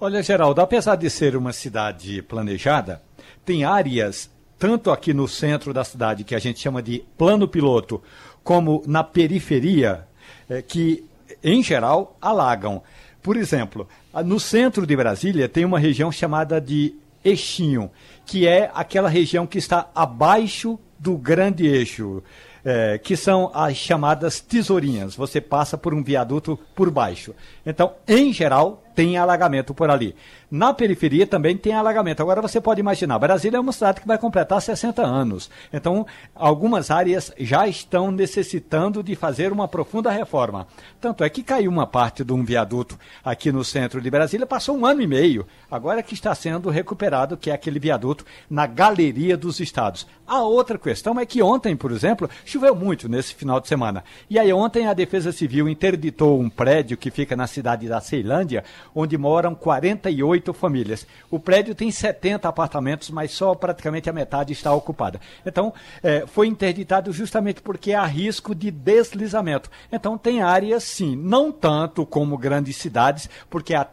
[0.00, 3.02] Olha, Geraldo, apesar de ser uma cidade planejada,
[3.44, 8.00] tem áreas, tanto aqui no centro da cidade, que a gente chama de plano piloto,
[8.44, 10.06] como na periferia,
[10.48, 11.04] eh, que,
[11.42, 12.80] em geral, alagam.
[13.20, 13.88] Por exemplo,
[14.24, 17.90] no centro de Brasília tem uma região chamada de Eixinho,
[18.24, 22.22] que é aquela região que está abaixo do grande eixo,
[22.64, 25.16] eh, que são as chamadas tesourinhas.
[25.16, 27.34] Você passa por um viaduto por baixo.
[27.66, 30.12] Então, em geral, tem alagamento por ali.
[30.50, 32.20] Na periferia também tem alagamento.
[32.20, 35.48] Agora você pode imaginar, Brasília é uma cidade que vai completar 60 anos.
[35.72, 40.66] Então, algumas áreas já estão necessitando de fazer uma profunda reforma.
[41.00, 44.76] Tanto é que caiu uma parte de um viaduto aqui no centro de Brasília, passou
[44.76, 45.46] um ano e meio.
[45.70, 50.08] Agora que está sendo recuperado, que é aquele viaduto na Galeria dos Estados.
[50.26, 54.02] A outra questão é que ontem, por exemplo, choveu muito nesse final de semana.
[54.28, 58.64] E aí ontem a Defesa Civil interditou um prédio que fica na cidade da Ceilândia,
[58.94, 61.06] onde moram 48 famílias.
[61.30, 65.20] O prédio tem 70 apartamentos, mas só praticamente a metade está ocupada.
[65.44, 65.72] Então,
[66.02, 69.70] eh, foi interditado justamente porque há risco de deslizamento.
[69.92, 73.86] Então, tem áreas, sim, não tanto como grandes cidades, porque a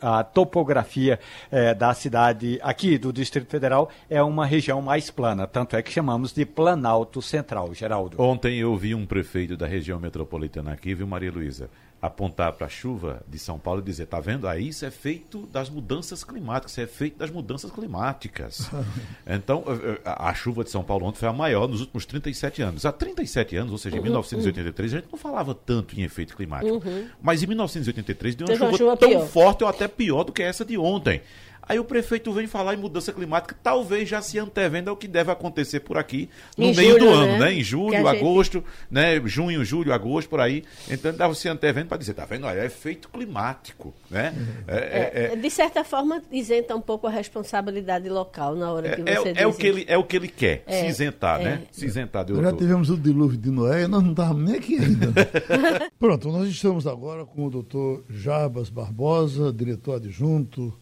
[0.00, 1.18] a topografia
[1.50, 5.92] eh, da cidade aqui do Distrito Federal é uma região mais plana, tanto é que
[5.92, 8.20] chamamos de Planalto Central, Geraldo.
[8.20, 12.70] Ontem eu vi um prefeito da região metropolitana aqui, viu, Maria Luísa, apontar para a
[12.70, 14.46] chuva de São Paulo e dizer: tá vendo?
[14.46, 18.70] Aí isso é feito das mudanças climáticas, isso é feito das mudanças climáticas.
[19.26, 19.64] então,
[20.04, 22.86] a chuva de São Paulo ontem foi a maior nos últimos 37 anos.
[22.86, 26.82] Há 37 anos, ou seja, em 1983, a gente não falava tanto em efeito climático.
[27.20, 29.26] Mas em 1983 deu uma chuva, chuva tão pior.
[29.26, 31.20] forte ou até pior do que essa de ontem.
[31.68, 35.30] Aí o prefeito vem falar em mudança climática, talvez já se antevendo ao que deve
[35.32, 37.38] acontecer por aqui no Em meio do julho, ano, né?
[37.38, 37.52] né?
[37.54, 39.20] Em julho, gente- agosto, né?
[39.24, 40.62] Junho, julho, agosto, por aí.
[40.88, 42.46] Então ele estava se antevendo para dizer, tá vendo?
[42.46, 44.32] Olha, é efeito climático, né?
[44.68, 49.02] É, é- é- De certa forma, isenta um pouco a responsabilidade local na hora que
[49.10, 51.40] é- você é diz o que ele, é o que ele quer, É, se isentar,
[51.40, 51.44] é.
[51.44, 51.62] né?
[51.72, 54.78] Se isentar de Já tivemos o dilúvio de Noé e nós não estávamos nem aqui
[54.78, 55.12] ainda.
[55.98, 60.72] Pronto, nós estamos agora com o doutor Jarbas Barbosa, diretor adjunto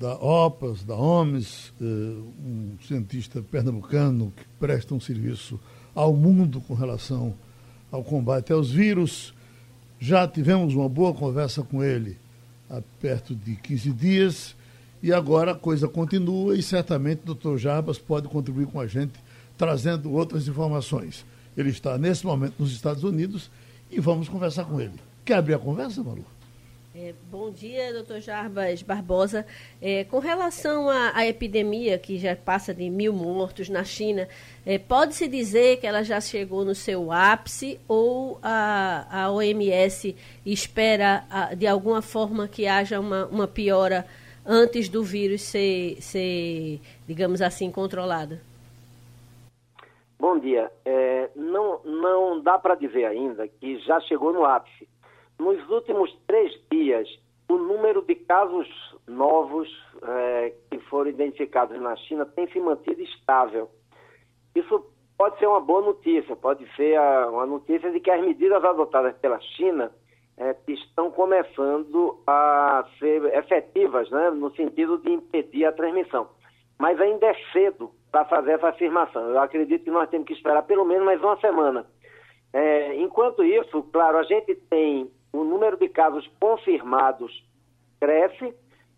[0.00, 5.60] da OPAS, da OMS, eh, um cientista pernambucano que presta um serviço
[5.94, 7.34] ao mundo com relação
[7.92, 9.34] ao combate aos vírus.
[9.98, 12.16] Já tivemos uma boa conversa com ele
[12.70, 14.56] há perto de 15 dias
[15.02, 19.12] e agora a coisa continua e certamente o doutor Jarbas pode contribuir com a gente
[19.58, 21.26] trazendo outras informações.
[21.54, 23.50] Ele está nesse momento nos Estados Unidos
[23.90, 24.94] e vamos conversar com ele.
[25.26, 26.24] Quer abrir a conversa, Malu?
[27.02, 29.46] É, bom dia, doutor Jarbas Barbosa.
[29.80, 34.28] É, com relação à, epidemia, que já passa de mil mortos na China,
[34.66, 41.24] é, pode-se dizer que ela já chegou no seu ápice ou a, a OMS espera,
[41.30, 44.04] a, de alguma forma, que haja uma, uma piora
[44.44, 48.38] antes do vírus ser, ser digamos assim, controlado?
[50.18, 50.70] Bom dia.
[50.84, 54.86] É, não, não dá para dizer ainda que já chegou no ápice
[55.40, 57.08] nos últimos três dias,
[57.48, 58.68] o número de casos
[59.08, 59.68] novos
[60.02, 63.68] é, que foram identificados na China tem se mantido estável.
[64.54, 64.84] Isso
[65.18, 69.16] pode ser uma boa notícia, pode ser a, uma notícia de que as medidas adotadas
[69.18, 69.90] pela China
[70.36, 76.28] é, estão começando a ser efetivas, né, no sentido de impedir a transmissão.
[76.78, 79.28] Mas ainda é cedo para fazer essa afirmação.
[79.28, 81.86] Eu acredito que nós temos que esperar pelo menos mais uma semana.
[82.52, 87.44] É, enquanto isso, claro, a gente tem o número de casos confirmados
[88.00, 88.54] cresce,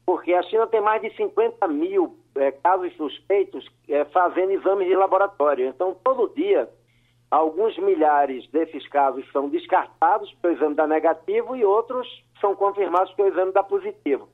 [0.07, 4.95] porque a China tem mais de 50 mil é, casos suspeitos é, fazendo exames de
[4.95, 5.67] laboratório.
[5.69, 6.69] Então, todo dia,
[7.31, 12.07] alguns milhares desses casos são descartados porque o exame dá negativo e outros
[12.41, 14.29] são confirmados porque o exame dá positivo.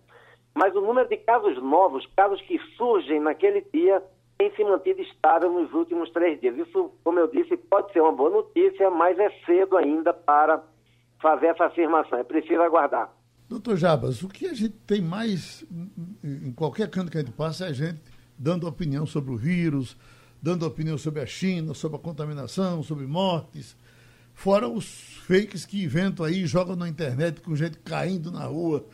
[0.54, 4.02] Mas o número de casos novos, casos que surgem naquele dia,
[4.38, 6.56] tem se mantido estável nos últimos três dias.
[6.56, 10.62] Isso, como eu disse, pode ser uma boa notícia, mas é cedo ainda para
[11.20, 12.18] fazer essa afirmação.
[12.18, 13.11] É preciso aguardar.
[13.48, 15.64] Doutor Jabas, o que a gente tem mais,
[16.22, 18.00] em qualquer canto que a gente passa, é a gente
[18.38, 19.96] dando opinião sobre o vírus,
[20.40, 23.76] dando opinião sobre a China, sobre a contaminação, sobre mortes,
[24.35, 28.87] fora os fakes que inventam aí, jogam na internet com gente caindo na rua.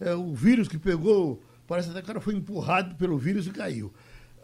[0.00, 3.46] É, é, o vírus que pegou, parece até que o cara foi empurrado pelo vírus
[3.46, 3.92] e caiu.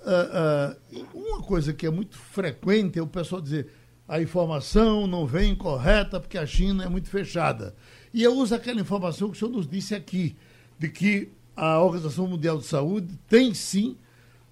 [0.00, 3.70] Uh, uh, uma coisa que é muito frequente é o pessoal dizer
[4.08, 7.76] a informação não vem correta porque a China é muito fechada.
[8.12, 10.34] E eu uso aquela informação que o senhor nos disse aqui,
[10.78, 13.98] de que a Organização Mundial de Saúde tem sim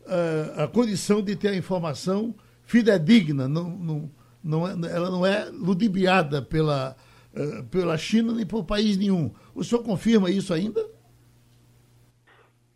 [0.03, 4.11] uh, a condição de ter a informação fidedigna, não, não,
[4.45, 6.95] não é, ela não é ludibriada pela,
[7.33, 9.33] uh, pela China nem por país nenhum.
[9.55, 10.85] O senhor confirma isso ainda?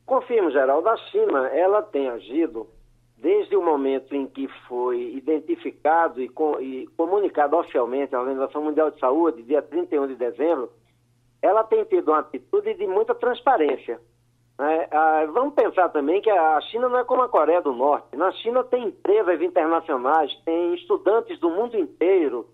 [0.07, 0.89] Confirmo, Geraldo.
[0.89, 2.67] A China ela tem agido
[3.21, 8.91] desde o momento em que foi identificado e, com, e, comunicado oficialmente à Organização Mundial
[8.91, 10.71] de Saúde, dia 31 de dezembro,
[11.43, 14.01] ela tem tido uma atitude de muita transparência.
[14.59, 14.89] Né?
[14.91, 18.17] Ah, vamos pensar também que a China não é como a Coreia do Norte.
[18.17, 22.47] Na China tem empresas internacionais, tem estudantes do mundo inteiro,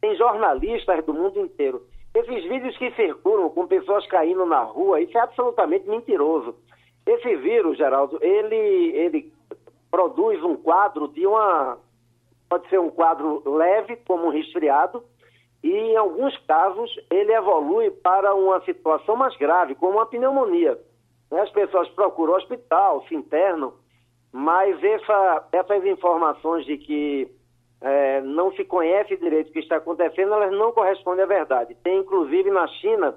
[0.00, 1.82] tem jornalistas do mundo inteiro.
[2.14, 6.54] Esses vídeos que circulam com pessoas caindo na rua, isso é absolutamente mentiroso.
[7.06, 8.56] Esse vírus, Geraldo, ele,
[8.94, 9.33] ele
[9.94, 11.78] produz um quadro de uma.
[12.48, 15.04] Pode ser um quadro leve, como um resfriado,
[15.62, 20.76] e em alguns casos ele evolui para uma situação mais grave, como uma pneumonia.
[21.30, 23.72] As pessoas procuram hospital, se internam,
[24.32, 27.28] mas essa, essas informações de que
[27.80, 31.76] é, não se conhece direito o que está acontecendo, elas não correspondem à verdade.
[31.84, 33.14] Tem, inclusive, na China,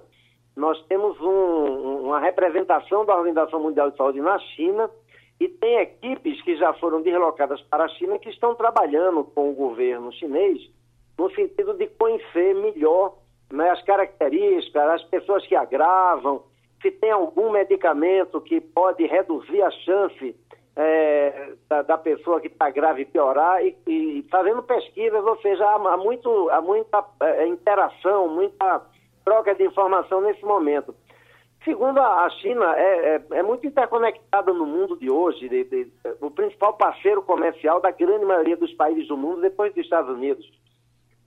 [0.56, 4.92] nós temos um, uma representação da Organização Mundial de Saúde na China,
[5.40, 9.54] e tem equipes que já foram deslocadas para a China que estão trabalhando com o
[9.54, 10.60] governo chinês
[11.18, 13.16] no sentido de conhecer melhor
[13.52, 16.44] né, as características, as pessoas que agravam,
[16.82, 20.36] se tem algum medicamento que pode reduzir a chance
[20.76, 25.98] é, da, da, pessoa que está grave piorar e, e, fazendo pesquisas, ou seja, há,
[25.98, 28.86] muito, há muita é, interação, muita
[29.26, 30.94] troca de informação nesse momento.
[31.68, 36.32] Segundo, a China é, é, é muito interconectada no mundo de hoje, de, de, o
[36.32, 40.50] principal parceiro comercial da grande maioria dos países do mundo, depois dos Estados Unidos.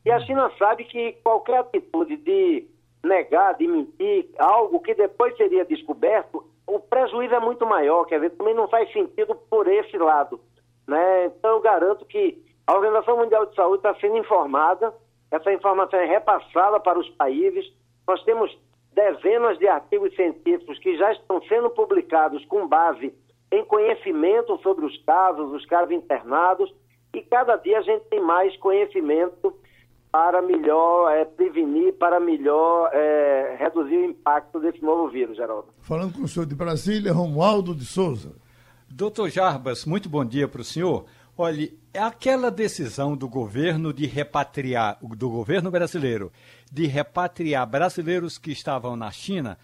[0.02, 2.66] E a China sabe que qualquer atitude de
[3.04, 8.30] negar, de mentir, algo que depois seria descoberto, o prejuízo é muito maior, quer dizer,
[8.30, 10.40] também não faz sentido por esse lado.
[10.88, 11.26] Né?
[11.26, 14.94] Então, eu garanto que a Organização Mundial de Saúde está sendo informada,
[15.30, 17.70] essa informação é repassada para os países.
[18.08, 18.50] Nós temos
[18.92, 23.14] dezenas de artigos científicos que já estão sendo publicados com base
[23.52, 26.72] em conhecimento sobre os casos, os casos internados,
[27.12, 29.52] e cada dia a gente tem mais conhecimento
[30.12, 35.68] para melhor é, prevenir, para melhor é, reduzir o impacto desse novo vírus, Geraldo.
[35.80, 38.34] Falando com o senhor de Brasília, Romualdo de Souza.
[38.88, 41.04] Doutor Jarbas, muito bom dia para o senhor.
[41.42, 46.30] Olhe, aquela decisão do governo de repatriar, do governo brasileiro,
[46.70, 49.56] de repatriar brasileiros que estavam na China,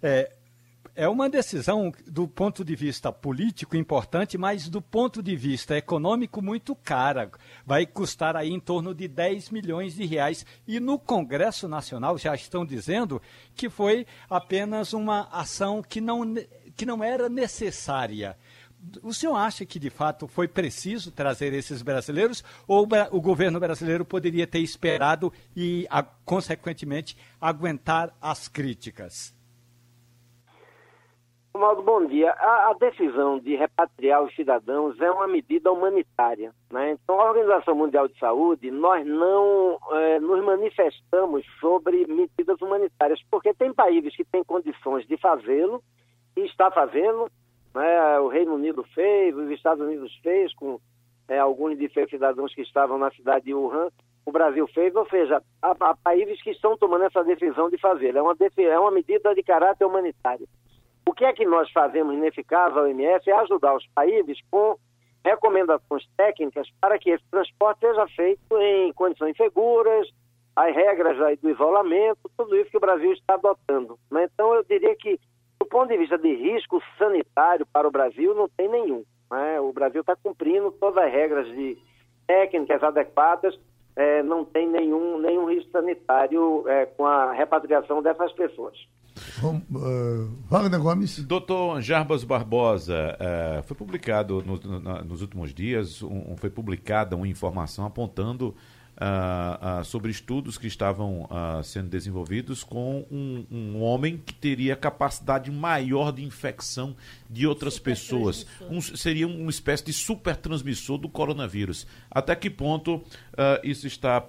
[0.00, 0.32] é,
[0.94, 6.40] é uma decisão do ponto de vista político importante, mas do ponto de vista econômico
[6.40, 7.28] muito cara.
[7.66, 10.46] Vai custar aí em torno de 10 milhões de reais.
[10.64, 13.20] E no Congresso Nacional já estão dizendo
[13.52, 16.22] que foi apenas uma ação que não,
[16.76, 18.36] que não era necessária.
[19.02, 24.04] O senhor acha que de fato foi preciso trazer esses brasileiros ou o governo brasileiro
[24.04, 25.86] poderia ter esperado e,
[26.24, 29.36] consequentemente, aguentar as críticas?
[31.56, 32.32] Romaldo, bom dia.
[32.32, 36.52] A, a, decisão de repatriar os cidadãos é uma medida humanitária.
[36.70, 36.92] Né?
[36.92, 43.54] Então, a Organização Mundial de Saúde, nós não é, nos manifestamos sobre medidas humanitárias, porque
[43.54, 45.82] tem países que têm condições de fazê-lo
[46.36, 47.30] e está fazendo.
[47.76, 48.18] Né?
[48.20, 50.80] O Reino Unido fez, os Estados Unidos fez, com
[51.28, 53.90] é, alguns de seus cidadãos que estavam na cidade de Wuhan.
[54.24, 58.16] O Brasil fez, ou seja, há, há países que estão tomando essa decisão de fazer.
[58.16, 60.48] É uma, é uma medida de caráter humanitário.
[61.06, 64.76] O que é que nós fazemos nesse caso, a OMS, é ajudar os países com
[65.22, 70.08] recomendações técnicas para que esse transporte seja feito em condições seguras,
[70.56, 73.98] as regras do isolamento, tudo isso que o Brasil está adotando.
[74.10, 74.28] Né?
[74.32, 75.20] Então, eu diria que,
[75.58, 79.04] do ponto de vista de risco sanitário para o Brasil, não tem nenhum.
[79.30, 79.60] Né?
[79.60, 81.76] O Brasil está cumprindo todas as regras de
[82.26, 83.58] técnicas adequadas,
[83.94, 88.76] é, não tem nenhum, nenhum risco sanitário é, com a repatriação dessas pessoas.
[89.42, 91.18] Uh, Wagner Gomes.
[91.24, 97.26] Doutor Jarbas Barbosa, uh, foi publicado no, no, nos últimos dias, um, foi publicada uma
[97.26, 98.54] informação apontando
[98.96, 101.28] uh, sobre estudos que estavam
[101.62, 106.96] sendo desenvolvidos com um, um, homem que teria capacidade maior de infecção
[107.28, 108.46] de outras pessoas.
[108.70, 111.86] Um, seria uma espécie de super transmissor do coronavírus.
[112.10, 113.02] Até que ponto
[113.62, 114.20] isso está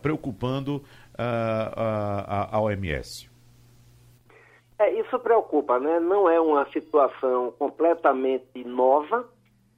[0.00, 0.82] preocupando
[1.16, 3.32] a, a OMS?
[4.82, 6.00] É, isso preocupa, né?
[6.00, 9.28] Não é uma situação completamente nova.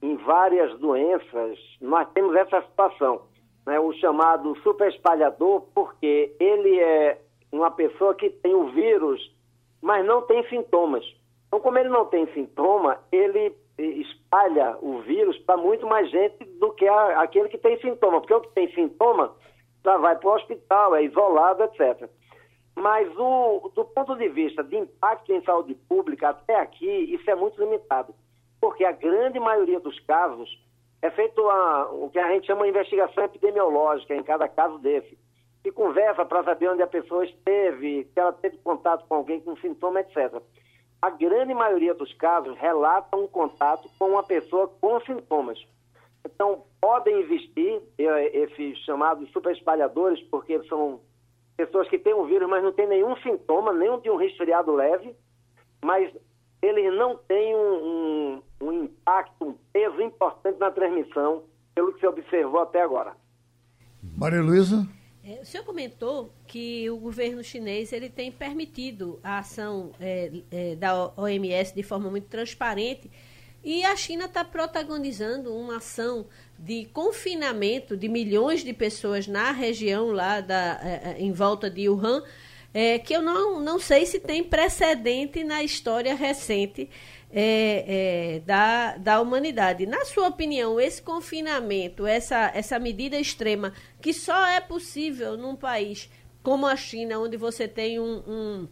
[0.01, 3.21] Em várias doenças, nós temos essa situação,
[3.65, 3.79] né?
[3.79, 7.19] o chamado super espalhador, porque ele é
[7.51, 9.33] uma pessoa que tem o vírus,
[9.81, 11.03] mas não tem sintomas.
[11.47, 16.71] Então, como ele não tem sintoma, ele espalha o vírus para muito mais gente do
[16.71, 19.33] que a, aquele que tem sintoma, porque o que tem sintoma
[19.83, 22.09] já vai para o hospital, é isolado, etc.
[22.75, 27.35] Mas o, do ponto de vista de impacto em saúde pública, até aqui, isso é
[27.35, 28.13] muito limitado.
[28.59, 30.49] Porque a grande maioria dos casos
[31.01, 35.17] é feito a, o que a gente chama de investigação epidemiológica em cada caso desse.
[35.61, 39.55] Se conversa para saber onde a pessoa esteve, se ela teve contato com alguém com
[39.57, 40.41] sintoma, etc.
[41.01, 45.59] A grande maioria dos casos relata um contato com uma pessoa com sintomas.
[46.25, 50.99] Então, podem existir eh, esses chamados superespalhadores, porque são
[51.55, 55.15] pessoas que têm o vírus, mas não têm nenhum sintoma, nenhum de um resfriado leve,
[55.83, 56.11] mas
[56.61, 62.07] eles não têm um, um, um impacto, um peso importante na transmissão, pelo que se
[62.07, 63.15] observou até agora.
[64.01, 64.87] Maria Luísa?
[65.23, 70.75] É, o senhor comentou que o governo chinês ele tem permitido a ação é, é,
[70.75, 73.09] da OMS de forma muito transparente
[73.65, 76.27] e a China está protagonizando uma ação
[76.59, 81.89] de confinamento de milhões de pessoas na região lá da, é, é, em volta de
[81.89, 82.21] Wuhan,
[82.75, 86.89] é, que eu não, não sei se tem precedente na história recente
[87.31, 87.85] é,
[88.35, 89.85] é, da, da humanidade.
[89.85, 96.09] Na sua opinião, esse confinamento, essa, essa medida extrema, que só é possível num país
[96.43, 98.67] como a China, onde você tem um, um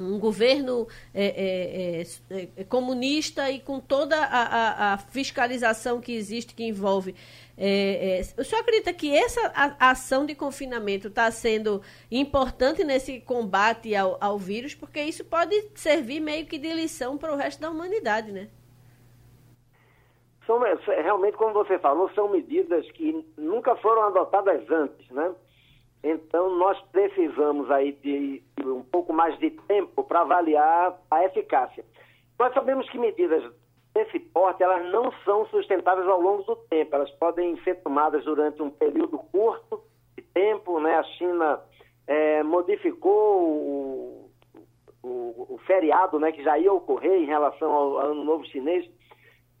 [0.00, 6.12] um governo é é, é, é, comunista e com toda a, a, a, fiscalização que
[6.12, 7.14] existe, que envolve.
[7.64, 13.94] É, é, o senhor acredita que essa ação de confinamento está sendo importante nesse combate
[13.94, 14.74] ao, ao, vírus?
[14.74, 18.48] Porque isso pode servir meio que de lição para o resto da humanidade, né?
[20.44, 25.32] São, realmente, como você falou, são medidas que nunca foram adotadas antes, né?
[26.02, 31.84] Então, nós precisamos aí de um pouco mais de tempo para avaliar a eficácia.
[32.36, 33.44] Nós sabemos que medidas
[33.94, 36.94] desse porte, elas não são sustentáveis ao longo do tempo.
[36.94, 39.82] Elas podem ser tomadas durante um período curto
[40.16, 40.96] de tempo, né?
[40.96, 41.60] A China
[42.06, 44.30] é, modificou o,
[45.02, 48.88] o, o, feriado, né, que já ia ocorrer em relação ao Ano Novo Chinês.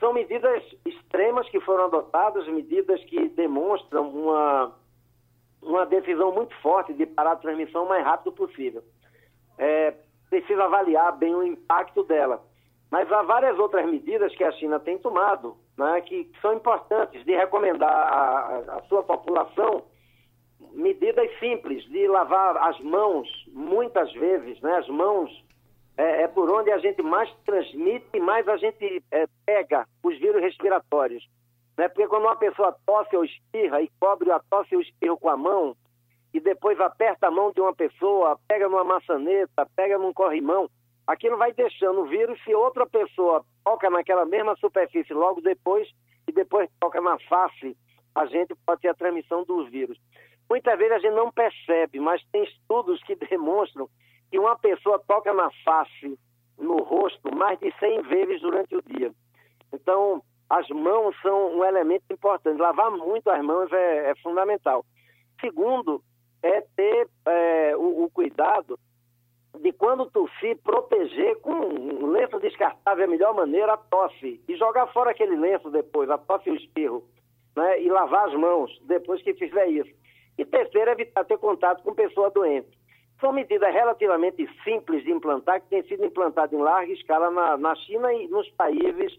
[0.00, 4.74] São medidas extremas que foram adotadas, medidas que demonstram uma
[5.62, 8.82] uma decisão muito forte de parar a transmissão o mais rápido possível.
[9.56, 9.94] É,
[10.28, 12.42] precisa avaliar bem o impacto dela.
[12.92, 17.34] Mas há várias outras medidas que a China tem tomado, né, que, são importantes de
[17.34, 19.84] recomendar à, à sua população
[20.74, 24.76] medidas simples de lavar as mãos muitas vezes, né?
[24.76, 25.30] As mãos
[25.96, 30.18] é, é por onde a gente mais transmite e mais a gente é, pega os
[30.18, 31.26] vírus respiratórios.
[31.78, 31.88] Né?
[31.88, 35.36] Porque quando uma pessoa tosse ou espirra e cobre a tosse ou espirro com a
[35.36, 35.74] mão
[36.32, 40.68] e depois aperta a mão de uma pessoa, pega numa maçaneta, pega num corrimão,
[41.06, 42.42] aquilo vai deixando o vírus.
[42.44, 45.88] Se outra pessoa toca naquela mesma superfície logo depois
[46.26, 47.76] e depois toca na face,
[48.14, 49.98] a gente pode ter a transmissão dos vírus.
[50.48, 53.88] Muitas vezes a gente não percebe, mas tem estudos que demonstram
[54.30, 56.18] que uma pessoa toca na face,
[56.58, 59.12] no rosto, mais de 100 vezes durante o dia.
[59.72, 62.60] Então, as mãos são um elemento importante.
[62.60, 64.84] Lavar muito as mãos é, é fundamental.
[65.40, 66.02] Segundo,
[66.42, 68.78] é ter é, o, o, cuidado
[69.60, 74.40] de quando tossir, proteger com um lenço descartável é a melhor maneira a tosse.
[74.48, 77.04] E jogar fora aquele lenço depois, a tosse e o espirro.
[77.54, 77.82] Né?
[77.82, 79.92] E lavar as mãos depois que fizer isso.
[80.38, 82.68] E terceiro, evitar ter contato com pessoa doente.
[83.20, 87.74] São medidas relativamente simples de implantar, que têm sido implantadas em larga escala na, na
[87.76, 89.16] China e nos países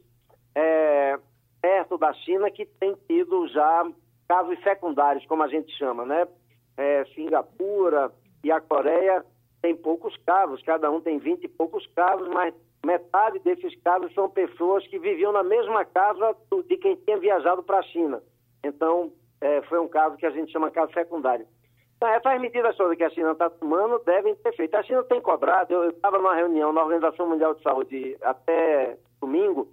[0.56, 1.18] é,
[1.62, 3.90] perto da China que tem tido já
[4.28, 6.28] casos secundários, como a gente chama, né?
[6.76, 8.12] É, Singapura
[8.44, 9.24] e a Coreia
[9.64, 12.54] tem poucos casos, cada um tem 20 e poucos casos, mas
[12.86, 16.36] metade desses casos são pessoas que viviam na mesma casa
[16.68, 18.22] de quem tinha viajado para a China.
[18.62, 21.48] Então, é, foi um caso que a gente chama caso secundário.
[21.96, 24.82] Então, essas medidas todas que a China está tomando devem ser feitas.
[24.82, 29.70] A China tem cobrado, eu estava numa reunião na Organização Mundial de Saúde até domingo,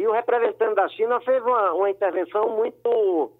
[0.00, 3.30] e o representante da China fez uma, uma intervenção muito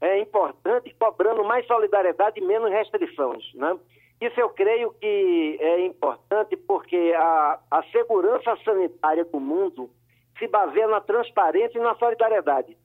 [0.00, 3.52] é, importante, cobrando mais solidariedade e menos restrições.
[3.54, 3.76] Né?
[4.20, 9.90] Isso eu creio que é importante porque a, a segurança sanitária do mundo
[10.38, 12.76] se baseia na transparência e na solidariedade.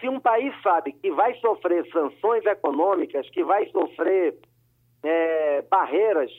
[0.00, 4.36] Se um país sabe que vai sofrer sanções econômicas, que vai sofrer
[5.02, 6.30] é, barreiras,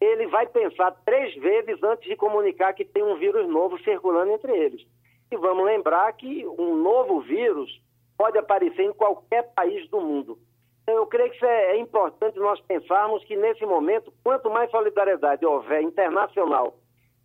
[0.00, 4.52] ele vai pensar três vezes antes de comunicar que tem um vírus novo circulando entre
[4.52, 4.86] eles.
[5.30, 7.80] E vamos lembrar que um novo vírus
[8.16, 10.38] pode aparecer em qualquer país do mundo.
[10.86, 15.44] Então, eu creio que é, é importante nós pensarmos que, nesse momento, quanto mais solidariedade
[15.44, 16.78] houver internacional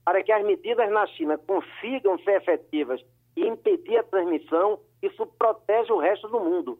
[0.03, 2.99] para que as medidas na China consigam ser efetivas
[3.37, 6.79] e impedir a transmissão, isso protege o resto do mundo.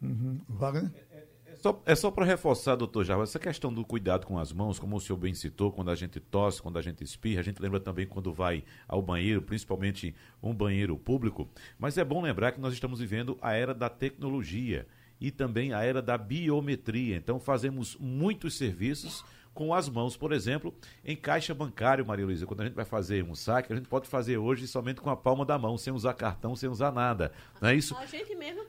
[0.00, 0.40] Uhum.
[0.48, 0.90] Wagner?
[1.46, 4.78] É só, é só para reforçar, doutor Jarva, essa questão do cuidado com as mãos,
[4.78, 7.60] como o senhor bem citou, quando a gente tosse, quando a gente espirra, a gente
[7.60, 11.46] lembra também quando vai ao banheiro, principalmente um banheiro público.
[11.78, 14.86] Mas é bom lembrar que nós estamos vivendo a era da tecnologia
[15.24, 17.16] e também a era da biometria.
[17.16, 22.44] Então fazemos muitos serviços com as mãos, por exemplo, em caixa bancário, Maria Luísa.
[22.44, 25.16] Quando a gente vai fazer um saque, a gente pode fazer hoje somente com a
[25.16, 27.32] palma da mão, sem usar cartão, sem usar nada.
[27.58, 27.96] Não é isso?
[27.96, 28.64] A gente mesmo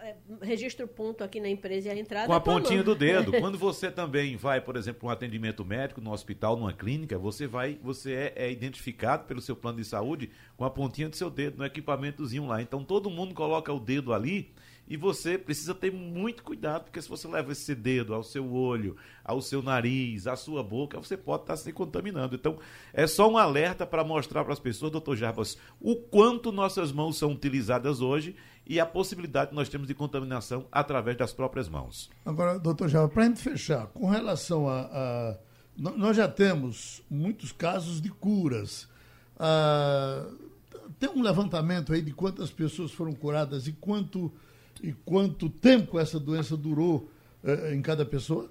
[0.00, 2.26] é, registra o ponto aqui na empresa e a entrada.
[2.26, 3.32] Com a pontinha do dedo.
[3.38, 7.78] Quando você também vai, por exemplo, um atendimento médico no hospital, numa clínica, você vai,
[7.82, 11.58] você é, é identificado pelo seu plano de saúde com a pontinha do seu dedo,
[11.58, 12.62] no equipamentozinho lá.
[12.62, 14.54] Então todo mundo coloca o dedo ali
[14.88, 18.96] e você precisa ter muito cuidado, porque se você leva esse dedo ao seu olho,
[19.22, 22.34] ao seu nariz, à sua boca, você pode estar se contaminando.
[22.34, 22.58] Então,
[22.94, 27.18] é só um alerta para mostrar para as pessoas, doutor Jarbas, o quanto nossas mãos
[27.18, 28.34] são utilizadas hoje
[28.66, 32.08] e a possibilidade que nós temos de contaminação através das próprias mãos.
[32.24, 35.36] Agora, doutor Jarbas, para a gente fechar, com relação a, a.
[35.76, 38.88] Nós já temos muitos casos de curas.
[39.38, 40.26] Ah,
[40.98, 44.32] tem um levantamento aí de quantas pessoas foram curadas e quanto
[44.82, 47.08] e quanto tempo essa doença durou
[47.44, 48.50] eh, em cada pessoa?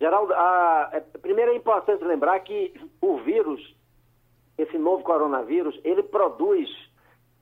[0.00, 3.74] Geraldo, a, a, é, primeiro é importante lembrar que o vírus,
[4.58, 6.68] esse novo coronavírus, ele produz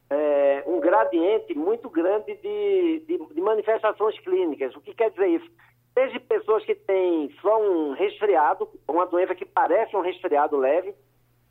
[0.09, 4.75] é, um gradiente muito grande de, de, de, manifestações clínicas.
[4.77, 5.51] O que quer dizer isso?
[5.95, 10.95] Desde pessoas que têm só um resfriado, uma doença que parece um resfriado leve,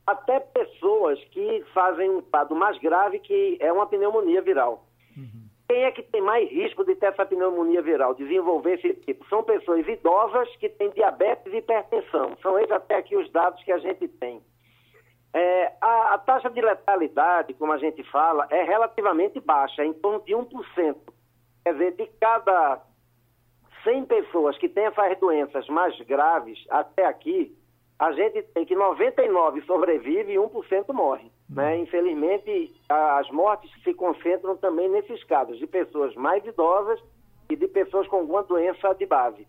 [0.05, 4.85] até pessoas que fazem um quadro mais grave, que é uma pneumonia viral.
[5.73, 9.27] Quem é que tem mais risco de ter essa pneumonia viral, desenvolver esse tipo?
[9.27, 12.37] São pessoas idosas que têm diabetes e hipertensão.
[12.43, 14.39] São esses até aqui os dados que a gente tem.
[15.33, 19.93] É, a, a, taxa de letalidade, como a gente fala, é relativamente baixa, é em
[19.93, 20.95] torno de 1%.
[21.63, 22.79] Quer dizer, de cada
[23.83, 27.57] 100 pessoas que têm essas doenças mais graves até aqui,
[27.97, 31.31] a gente tem que 99 sobrevive e 1% morre.
[31.55, 31.77] Né?
[31.77, 36.99] Infelizmente, as mortes se concentram também nesses casos de pessoas mais idosas
[37.49, 39.47] e de pessoas com alguma doença de base.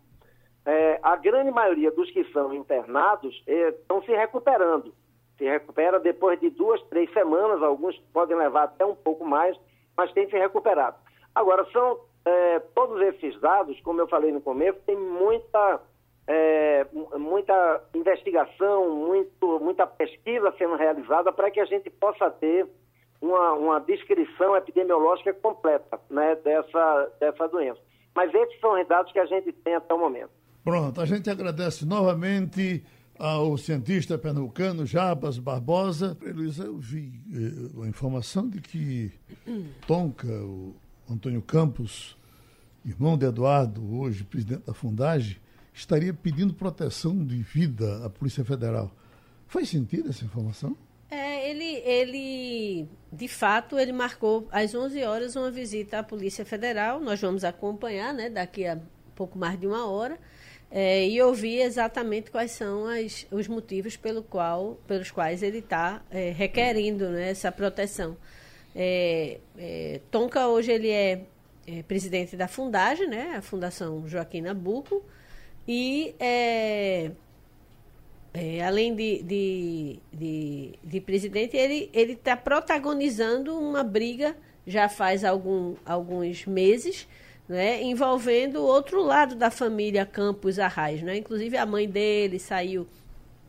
[0.65, 4.93] É, a grande maioria dos que são internados é, estão se recuperando.
[5.37, 9.57] Se recupera depois de duas, três semanas, alguns podem levar até um pouco mais,
[9.97, 10.97] mas tem se recuperado.
[11.33, 15.81] Agora, são é, todos esses dados, como eu falei no começo, tem muita,
[16.27, 16.85] é,
[17.17, 22.67] muita investigação, muito, muita pesquisa sendo realizada para que a gente possa ter
[23.21, 27.79] uma, uma descrição epidemiológica completa né, dessa, dessa doença.
[28.15, 30.29] Mas esses são os dados que a gente tem até o momento.
[30.63, 32.83] Pronto, a gente agradece novamente
[33.19, 36.17] ao cientista pernambucano Jabas Barbosa.
[36.21, 39.11] Luísa, eu vi eh, a informação de que
[39.87, 40.75] Tonka, o
[41.09, 42.17] Antônio Campos,
[42.85, 45.37] irmão de Eduardo, hoje presidente da Fundagem,
[45.75, 48.89] estaria pedindo proteção de vida à Polícia Federal.
[49.45, 50.75] Faz sentido essa informação?
[51.11, 56.99] É, ele, ele, de fato, ele marcou às 11 horas uma visita à Polícia Federal.
[56.99, 58.79] Nós vamos acompanhar, né, daqui a
[59.13, 60.17] pouco mais de uma hora,
[60.71, 66.01] é, e ouvir exatamente quais são as, os motivos pelo qual, pelos quais ele está
[66.09, 68.17] é, requerendo né, essa proteção.
[68.73, 71.25] É, é, Tonka hoje ele é,
[71.67, 75.03] é, presidente da Fundagem, né, a Fundação Joaquim Nabuco,
[75.67, 77.11] e é,
[78.33, 84.35] é, além de, de, de, de, presidente, ele está protagonizando uma briga
[84.67, 87.07] já faz algum, alguns meses,
[87.47, 91.01] né, envolvendo o outro lado da família Campos Arraes.
[91.01, 91.17] Né?
[91.17, 92.87] Inclusive, a mãe dele saiu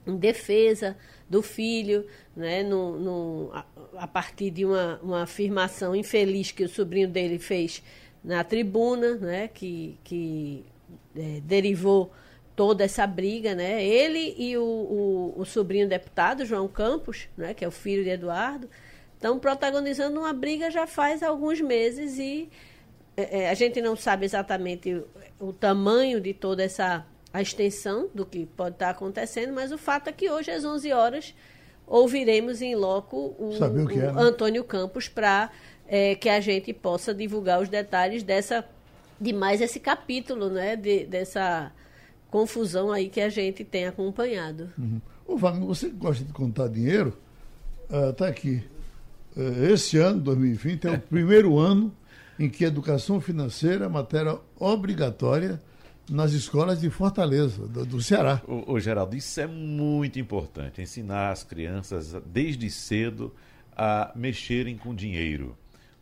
[0.06, 0.96] em defesa
[1.28, 2.06] do filho,
[2.36, 3.64] né, no, no, a,
[3.96, 7.82] a, partir de uma, uma afirmação infeliz que o sobrinho dele fez
[8.22, 10.64] na tribuna, né, que, que
[11.16, 12.12] é, derivou
[12.54, 13.84] toda essa briga, né?
[13.84, 18.10] Ele e o, o, o, sobrinho deputado, João Campos, né, que é o filho de
[18.10, 18.68] Eduardo,
[19.14, 22.48] estão protagonizando uma briga já faz alguns meses e
[23.16, 28.08] é, é, a gente não sabe exatamente o, o, tamanho de toda essa a extensão
[28.14, 31.34] do que pode estar acontecendo, mas o fato é que hoje às 11 horas
[31.86, 34.12] ouviremos em loco o, o, é, né?
[34.16, 35.50] Antônio Campos para
[35.86, 38.66] é, que a gente possa divulgar os detalhes dessa
[39.20, 41.72] de mais esse capítulo, né, de, dessa
[42.30, 44.70] confusão aí que a gente tem acompanhado.
[44.78, 45.00] Uhum.
[45.26, 47.16] Ô, Wagner, você gosta de contar dinheiro?
[48.10, 48.62] Está uh, aqui.
[49.36, 51.94] Uh, esse ano, 2020, é o primeiro ano
[52.38, 55.60] em que a educação financeira é matéria obrigatória
[56.10, 58.42] nas escolas de Fortaleza, do, do Ceará.
[58.46, 63.34] O, o, Geraldo, isso é muito importante, ensinar as crianças desde cedo
[63.76, 65.56] a mexerem com dinheiro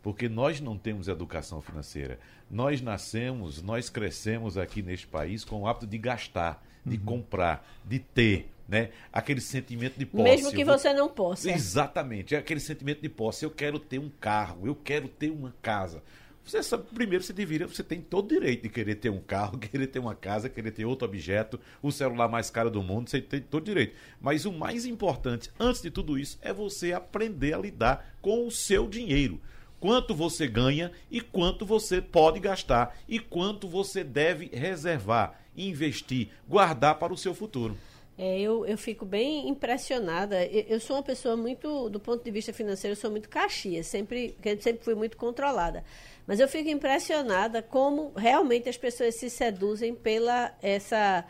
[0.05, 2.19] porque nós não temos educação financeira.
[2.49, 7.05] Nós nascemos, nós crescemos aqui neste país com o hábito de gastar, de uhum.
[7.05, 8.51] comprar, de ter.
[8.67, 8.89] Né?
[9.13, 10.23] Aquele sentimento de posse.
[10.23, 11.51] Mesmo que você não possa.
[11.51, 13.45] Exatamente, é aquele sentimento de posse.
[13.45, 16.01] Eu quero ter um carro, eu quero ter uma casa.
[16.43, 19.57] Você sabe, primeiro você deveria, você tem todo o direito de querer ter um carro,
[19.59, 23.19] querer ter uma casa, querer ter outro objeto, o celular mais caro do mundo, você
[23.19, 23.95] tem todo o direito.
[24.21, 28.51] Mas o mais importante, antes de tudo isso, é você aprender a lidar com o
[28.51, 29.41] seu dinheiro
[29.85, 36.97] quanto você ganha e quanto você pode gastar e quanto você deve reservar, investir, guardar
[36.97, 37.77] para o seu futuro.
[38.17, 40.43] É, eu, eu fico bem impressionada.
[40.47, 43.83] Eu, eu, sou uma pessoa muito, do ponto de vista financeiro, eu sou muito caxia,
[43.83, 45.83] sempre, sempre fui muito controlada.
[46.25, 51.23] Mas eu fico impressionada como realmente as pessoas se seduzem pela essa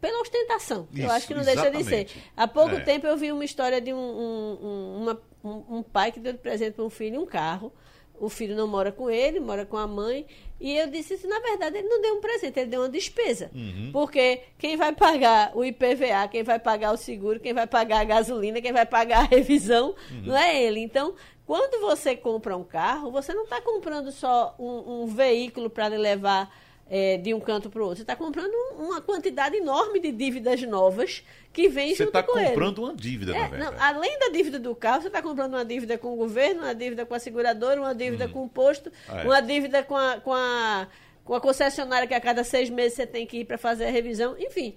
[0.00, 0.88] pela ostentação.
[0.92, 1.84] Isso, eu acho que não exatamente.
[1.84, 2.22] deixa de ser.
[2.34, 2.80] Há pouco é.
[2.80, 6.38] tempo eu vi uma história de um, um, uma, um, um pai que deu de
[6.38, 7.72] presente para um filho um carro.
[8.18, 10.24] O filho não mora com ele, mora com a mãe.
[10.60, 13.50] E eu disse assim, na verdade, ele não deu um presente, ele deu uma despesa.
[13.52, 13.90] Uhum.
[13.92, 18.04] Porque quem vai pagar o IPVA, quem vai pagar o seguro, quem vai pagar a
[18.04, 20.22] gasolina, quem vai pagar a revisão, uhum.
[20.26, 20.80] não é ele.
[20.80, 21.14] Então,
[21.44, 26.54] quando você compra um carro, você não está comprando só um, um veículo para levar
[26.88, 27.98] é, de um canto para o outro.
[27.98, 31.22] Você está comprando uma quantidade enorme de dívidas novas
[31.52, 32.40] que vem você junto tá com ele.
[32.40, 35.54] Você está comprando uma dívida, é, não, Além da dívida do carro, você está comprando
[35.54, 38.30] uma dívida com o governo, uma dívida com a seguradora, uma dívida hum.
[38.30, 39.24] com o posto, ah, é.
[39.24, 40.88] uma dívida com a, com, a,
[41.24, 43.90] com a concessionária que a cada seis meses você tem que ir para fazer a
[43.90, 44.36] revisão.
[44.38, 44.76] Enfim,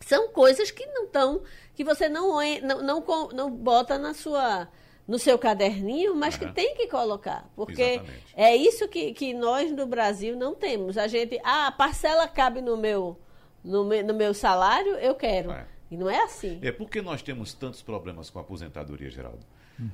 [0.00, 1.42] são coisas que não estão,
[1.74, 4.68] que você não, não, não, não bota na sua
[5.10, 6.46] no seu caderninho, mas uhum.
[6.46, 7.50] que tem que colocar.
[7.56, 8.24] Porque Exatamente.
[8.36, 10.96] é isso que, que nós no Brasil não temos.
[10.96, 13.18] A gente, ah, a parcela cabe no meu,
[13.64, 15.50] no meu, no meu salário, eu quero.
[15.50, 15.66] É.
[15.90, 16.60] E não é assim.
[16.62, 19.44] É porque nós temos tantos problemas com a aposentadoria, Geraldo.
[19.80, 19.90] Uhum.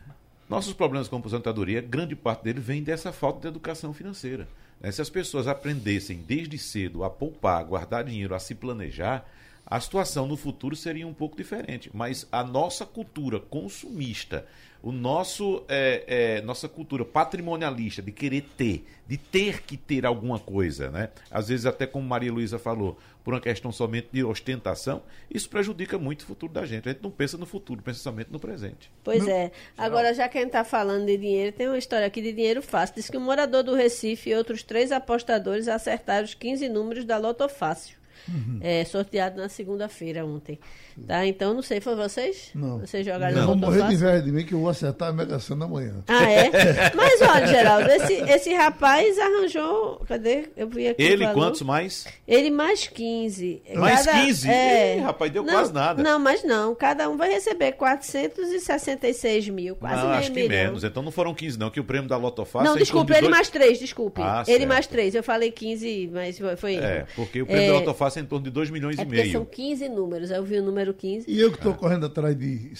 [0.51, 4.47] Nossos problemas com a aposentadoria, grande parte dele vem dessa falta de educação financeira.
[4.79, 4.93] Né?
[4.93, 9.27] Se as pessoas aprendessem desde cedo a poupar, a guardar dinheiro, a se planejar,
[9.65, 11.91] a situação no futuro seria um pouco diferente.
[11.93, 14.47] Mas a nossa cultura consumista,
[14.87, 20.39] o nosso é, é, nossa cultura patrimonialista de querer ter, de ter que ter alguma
[20.39, 21.09] coisa, né?
[21.29, 25.99] Às vezes até como Maria Luísa falou, por uma questão somente de ostentação, isso prejudica
[25.99, 26.89] muito o futuro da gente.
[26.89, 28.89] A gente não pensa no futuro, pensa somente no presente.
[29.03, 29.33] Pois não?
[29.33, 29.51] é.
[29.77, 32.63] Agora, já que a gente está falando de dinheiro, tem uma história aqui de dinheiro
[32.63, 32.95] fácil.
[32.95, 37.19] Diz que um morador do Recife e outros três apostadores acertaram os 15 números da
[37.19, 37.97] Loto Fácil
[38.29, 38.59] uhum.
[38.61, 40.59] é, sorteado na segunda-feira ontem.
[41.07, 41.27] Tá?
[41.27, 42.51] Então, não sei, foi vocês?
[42.55, 42.79] Não.
[42.79, 43.47] Vocês jogaram não.
[43.47, 46.03] Vou morrer de inveja de mim que eu vou acertar a Mega Sena amanhã.
[46.09, 46.51] Ah, é?
[46.97, 50.03] Mas olha, Geraldo, esse, esse rapaz arranjou.
[50.09, 50.49] Cadê?
[50.57, 51.03] Eu vi aqui.
[51.03, 52.07] Ele quantos mais?
[52.27, 53.63] Ele mais 15.
[53.75, 54.51] Mais cada, 15?
[54.51, 56.03] É, Ih, rapaz, deu não, quase nada.
[56.03, 56.75] Não, mas não.
[56.75, 60.49] Cada um vai receber 466 mil, quase não, meio acho que milhão.
[60.49, 60.85] menos.
[60.85, 62.69] Então não foram 15, não, que o prêmio da Lotofácil.
[62.69, 63.31] Não, é desculpe, ele dois...
[63.31, 64.23] mais 3, desculpe.
[64.23, 64.69] Ah, ele certo.
[64.69, 65.15] mais 3.
[65.15, 66.77] Eu falei 15, mas foi.
[66.77, 69.07] É, porque o prêmio é, da Lotofácil é em torno de 2 milhões é e
[69.07, 69.33] meio.
[69.33, 70.31] São 15 números.
[70.31, 71.31] Eu vi o número 15.
[71.31, 71.77] E eu que estou ah.
[71.77, 72.73] correndo atrás de,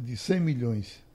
[0.00, 1.10] de 100 milhões.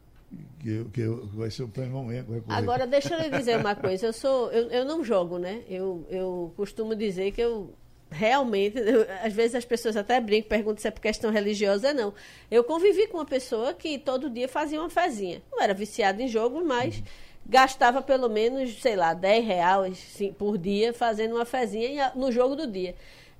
[0.60, 2.26] Que, que vai ser o prêmio amanhã.
[2.50, 4.08] Agora, deixa eu lhe dizer uma coisa.
[4.08, 5.62] Eu, sou, eu, eu não jogo, né?
[5.70, 7.74] Eu, eu costumo dizer que eu
[8.10, 12.14] realmente, eu, às vezes as pessoas até brincam, perguntam se é por questão religiosa, não.
[12.50, 15.42] Eu convivi com uma pessoa que todo dia fazia uma fezinha.
[15.52, 17.04] Não era viciado em jogo, mas uhum.
[17.46, 22.56] gastava pelo menos, sei lá, 10 reais assim, por dia fazendo uma fezinha no jogo
[22.56, 22.96] do dia.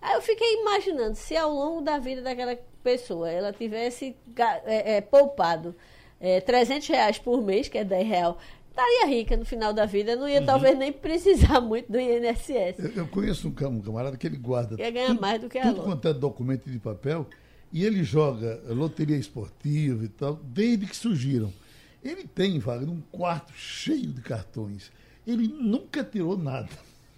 [0.06, 4.16] Aí eu fiquei imaginando se ao longo da vida daquela pessoa ela tivesse
[4.66, 5.76] é, é, poupado
[6.22, 8.36] é, 300 reais por mês, que é 10 reais,
[8.70, 10.46] estaria rica no final da vida, não ia uhum.
[10.46, 12.78] talvez nem precisar muito do INSS.
[12.78, 15.64] Eu, eu conheço um camarada que ele guarda ia ganhar tudo, mais do que a
[15.64, 17.26] tudo quanto é documento de papel
[17.74, 21.52] e ele joga loteria esportiva e tal, desde que surgiram.
[22.04, 24.92] Ele tem, Wagner, um quarto cheio de cartões.
[25.26, 26.70] Ele nunca tirou nada.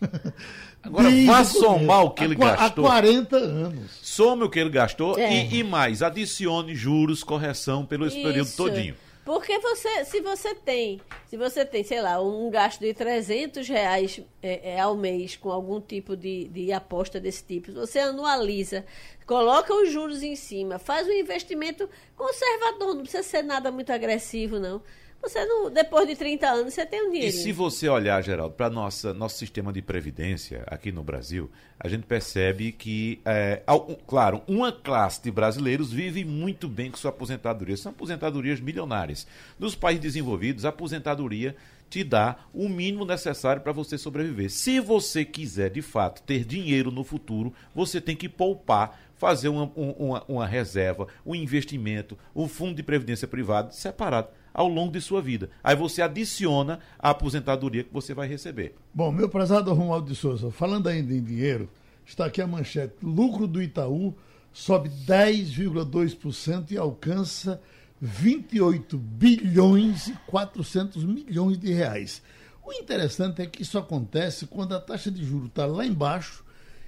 [0.84, 2.86] Agora Desde vá somar o que ele há, gastou.
[2.86, 3.92] Há 40 anos.
[4.02, 5.34] Some o que ele gastou é.
[5.34, 8.96] e, e, mais, adicione juros, correção pelo esse período todinho.
[9.28, 14.22] Porque você, se você tem, se você tem, sei lá, um gasto de 300 reais
[14.42, 18.86] é, é, ao mês com algum tipo de, de aposta desse tipo, você anualiza,
[19.26, 24.60] coloca os juros em cima, faz um investimento conservador, não precisa ser nada muito agressivo,
[24.60, 24.82] não.
[25.22, 27.28] Você não, depois de 30 anos, você tem um dinheiro.
[27.28, 31.50] E se você olhar, Geraldo, para nossa nosso sistema de previdência aqui no Brasil,
[31.80, 33.62] a gente percebe que, é,
[34.06, 37.76] claro, uma classe de brasileiros vive muito bem com sua aposentadoria.
[37.76, 39.28] São aposentadorias milionárias.
[39.60, 41.56] Nos países desenvolvidos, a aposentadoria
[41.90, 44.50] te dá o mínimo necessário para você sobreviver.
[44.50, 49.72] Se você quiser, de fato, ter dinheiro no futuro, você tem que poupar, fazer uma,
[49.76, 55.22] uma, uma reserva, um investimento, um fundo de previdência privado separado ao longo de sua
[55.22, 55.52] vida.
[55.64, 58.74] Aí você adiciona a aposentadoria que você vai receber.
[58.92, 61.70] Bom, meu prezado Romualdo de Souza, falando ainda em dinheiro,
[62.04, 62.96] está aqui a manchete.
[63.04, 64.16] Lucro do Itaú
[64.52, 67.62] sobe 10,2% e alcança
[68.02, 72.24] 28 bilhões e 400 milhões de reais.
[72.66, 76.44] O interessante é que isso acontece quando a taxa de juros está lá embaixo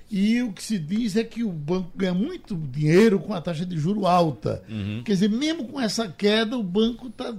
[0.09, 3.63] e o que se diz é que o banco ganha muito dinheiro com a taxa
[3.63, 4.63] de juro alta.
[4.67, 5.03] Uhum.
[5.05, 7.35] Quer dizer, mesmo com essa queda, o banco está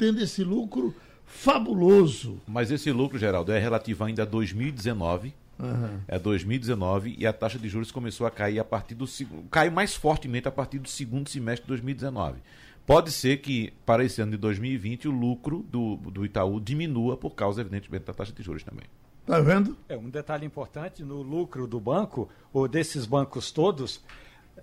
[0.00, 0.94] tendo esse lucro
[1.26, 2.40] fabuloso.
[2.48, 5.34] Mas esse lucro, Geraldo, é relativo ainda a 2019.
[5.58, 6.00] Uhum.
[6.08, 9.46] É 2019 e a taxa de juros começou a cair a partir do segundo.
[9.50, 12.38] caiu mais fortemente a partir do segundo semestre de 2019.
[12.86, 17.34] Pode ser que, para esse ano de 2020, o lucro do, do Itaú diminua por
[17.34, 18.86] causa, evidentemente, da taxa de juros também.
[19.26, 19.76] Tá vendo?
[19.86, 24.02] É um detalhe importante no lucro do banco, ou desses bancos todos,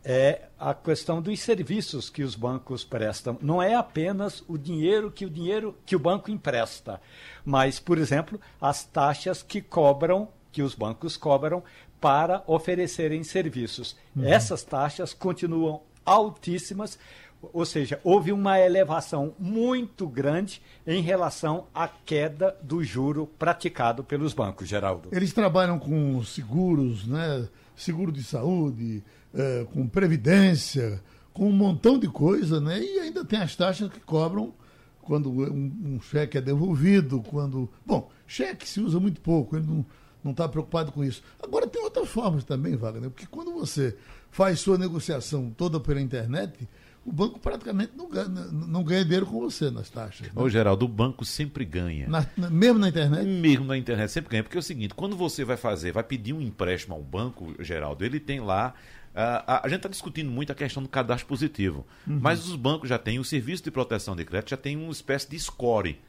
[0.04, 3.38] é a questão dos serviços que os bancos prestam.
[3.42, 7.02] Não é apenas o dinheiro que o dinheiro que o banco empresta,
[7.46, 11.64] mas, por exemplo, as taxas que cobram, que os bancos cobram
[12.00, 13.96] para oferecerem serviços.
[14.16, 14.26] Uhum.
[14.26, 16.98] Essas taxas continuam altíssimas,
[17.42, 24.34] ou seja, houve uma elevação muito grande em relação à queda do juro praticado pelos
[24.34, 25.10] bancos, Geraldo.
[25.12, 27.48] Eles trabalham com seguros, né?
[27.78, 29.02] Seguro de saúde,
[29.34, 31.02] é, com previdência,
[31.32, 32.82] com um montão de coisa, né?
[32.82, 34.54] E ainda tem as taxas que cobram
[35.02, 37.70] quando um, um cheque é devolvido, quando.
[37.86, 39.86] Bom, cheque se usa muito pouco, ele não
[40.28, 41.24] não está preocupado com isso.
[41.42, 43.96] Agora tem outras formas também, Wagner, porque quando você
[44.30, 46.68] faz sua negociação toda pela internet,
[47.08, 50.28] o banco praticamente não ganha, não ganha dinheiro com você nas taxas.
[50.28, 50.34] Né?
[50.36, 52.06] Ô, Geraldo, o banco sempre ganha.
[52.10, 53.26] Na, na, mesmo na internet?
[53.26, 54.44] Mesmo na internet, sempre ganha.
[54.44, 58.04] Porque é o seguinte, quando você vai fazer, vai pedir um empréstimo ao banco, Geraldo,
[58.04, 58.74] ele tem lá
[59.16, 62.20] a, a, gente está discutindo muito a questão do cadastro positivo, uhum.
[62.22, 65.28] mas os bancos já têm, o serviço de proteção de crédito já tem uma espécie
[65.28, 66.00] de score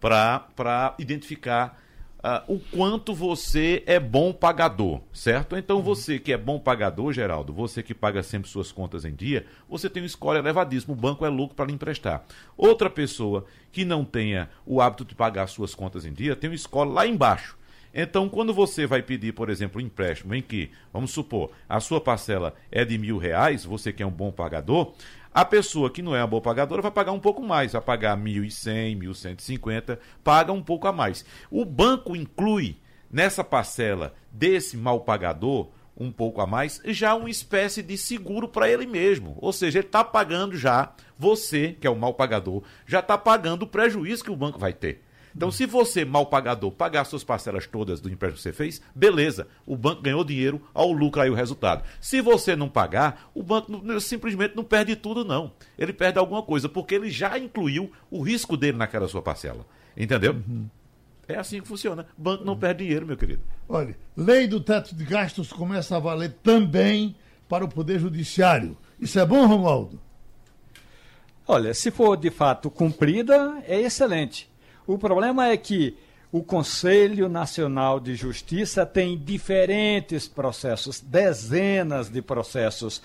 [0.00, 1.78] para identificar
[2.24, 5.56] uh, o quanto você é bom pagador, certo?
[5.56, 9.44] Então você que é bom pagador, Geraldo, você que paga sempre suas contas em dia,
[9.68, 12.24] você tem um score elevadíssimo, o banco é louco para lhe emprestar.
[12.56, 16.56] Outra pessoa que não tenha o hábito de pagar suas contas em dia, tem um
[16.56, 17.58] score lá embaixo.
[17.96, 22.00] Então, quando você vai pedir, por exemplo, um empréstimo em que, vamos supor, a sua
[22.00, 24.92] parcela é de mil reais, você que é um bom pagador,
[25.34, 28.16] a pessoa que não é uma boa pagadora vai pagar um pouco mais, vai pagar
[28.16, 31.24] 1.100, 1.150, paga um pouco a mais.
[31.50, 32.78] O banco inclui
[33.10, 38.68] nessa parcela desse mal pagador um pouco a mais, já uma espécie de seguro para
[38.68, 39.36] ele mesmo.
[39.40, 43.62] Ou seja, ele está pagando já, você, que é o mal pagador, já está pagando
[43.62, 45.02] o prejuízo que o banco vai ter.
[45.36, 49.48] Então, se você, mal pagador, pagar suas parcelas todas do empréstimo que você fez, beleza,
[49.66, 51.82] o banco ganhou dinheiro, ao lucro aí o resultado.
[52.00, 55.52] Se você não pagar, o banco simplesmente não perde tudo, não.
[55.76, 59.66] Ele perde alguma coisa, porque ele já incluiu o risco dele naquela sua parcela.
[59.96, 60.34] Entendeu?
[60.34, 60.68] Uhum.
[61.26, 62.06] É assim que funciona.
[62.16, 62.58] Banco não uhum.
[62.58, 63.42] perde dinheiro, meu querido.
[63.68, 67.16] Olha, lei do teto de gastos começa a valer também
[67.48, 68.76] para o Poder Judiciário.
[69.00, 70.00] Isso é bom, Romualdo?
[71.46, 74.50] Olha, se for de fato cumprida, é excelente.
[74.86, 75.96] O problema é que
[76.30, 83.00] o Conselho Nacional de Justiça tem diferentes processos, dezenas de processos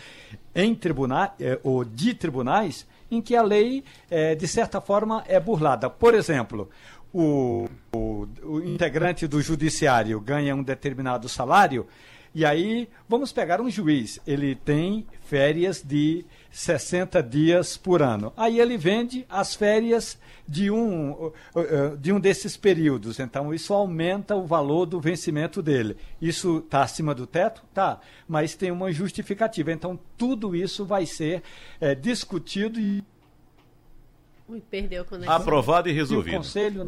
[0.54, 5.40] em tribunais eh, ou de tribunais em que a lei, eh, de certa forma, é
[5.40, 5.90] burlada.
[5.90, 6.70] Por exemplo,
[7.14, 11.88] o, o, o integrante do judiciário ganha um determinado salário
[12.34, 18.34] e aí, vamos pegar um juiz, ele tem férias de 60 dias por ano.
[18.36, 23.20] Aí ele vende as férias de um, uh, de um desses períodos.
[23.20, 25.96] Então, isso aumenta o valor do vencimento dele.
[26.22, 27.64] Isso está acima do teto?
[27.74, 28.00] Tá.
[28.28, 29.72] Mas tem uma justificativa.
[29.72, 31.44] Então, tudo isso vai ser
[31.80, 33.04] é, discutido e.
[34.48, 36.34] Ui, perdeu Aprovado e resolvido.
[36.34, 36.84] E o conselho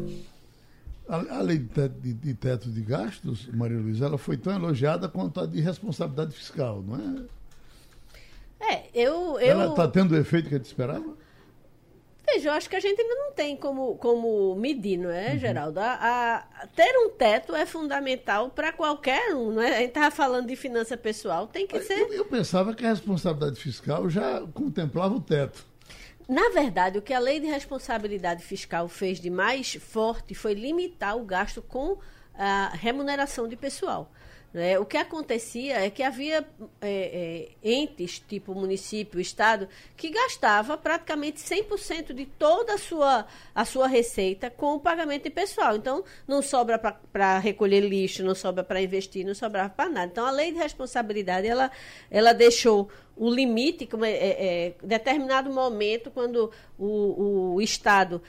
[1.08, 4.52] a, a lei de teto, de, de teto, de, gastos, Maria Luísa, ela foi tão
[4.54, 7.24] elogiada quanto a de responsabilidade fiscal, não é?
[8.62, 9.38] É, eu.
[9.40, 9.50] eu...
[9.50, 11.22] Ela está tendo o efeito que a gente esperava?
[12.24, 15.38] Veja, eu acho que a gente ainda não tem como, como medir, não é, uhum.
[15.38, 15.80] Geraldo?
[15.80, 19.76] A, a, ter um teto é fundamental para qualquer um, não é?
[19.76, 21.98] A gente estava falando de finança pessoal, tem que ser.
[21.98, 25.66] Eu, eu pensava que a responsabilidade fiscal já contemplava o teto.
[26.28, 31.16] Na verdade, o que a lei de responsabilidade fiscal fez de mais forte foi limitar
[31.16, 31.98] o gasto com
[32.34, 34.10] a remuneração de pessoal.
[34.52, 34.78] Né?
[34.78, 36.46] O que acontecia é que havia
[36.80, 43.64] é, é, entes, tipo município, estado, que gastava praticamente 100% de toda a sua, a
[43.64, 45.76] sua receita com o pagamento de pessoal.
[45.76, 50.12] Então, não sobra para recolher lixo, não sobra para investir, não sobrava para nada.
[50.12, 51.70] Então, a lei de responsabilidade, ela,
[52.10, 58.22] ela deixou o limite, como é, é, é determinado momento, quando o, o Estado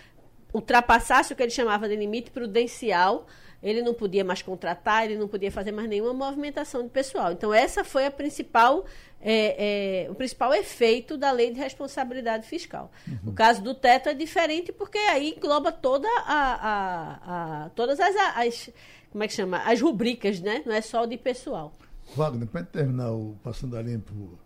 [0.53, 3.25] ultrapassasse o que ele chamava de limite prudencial,
[3.63, 7.31] ele não podia mais contratar, ele não podia fazer mais nenhuma movimentação de pessoal.
[7.31, 8.85] Então, essa foi a principal,
[9.21, 12.91] é, é, o principal efeito da lei de responsabilidade fiscal.
[13.07, 13.31] Uhum.
[13.31, 18.15] O caso do teto é diferente porque aí engloba toda a, a, a todas as,
[18.35, 18.69] as,
[19.09, 19.59] como é que chama?
[19.59, 20.61] As rubricas, né?
[20.65, 21.73] Não é só de pessoal.
[22.15, 24.37] Wagner, para terminar o Passando a Limpo,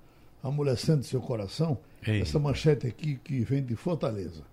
[0.43, 2.21] amolecendo seu coração, Ei.
[2.21, 4.43] essa manchete aqui que vem de Fortaleza.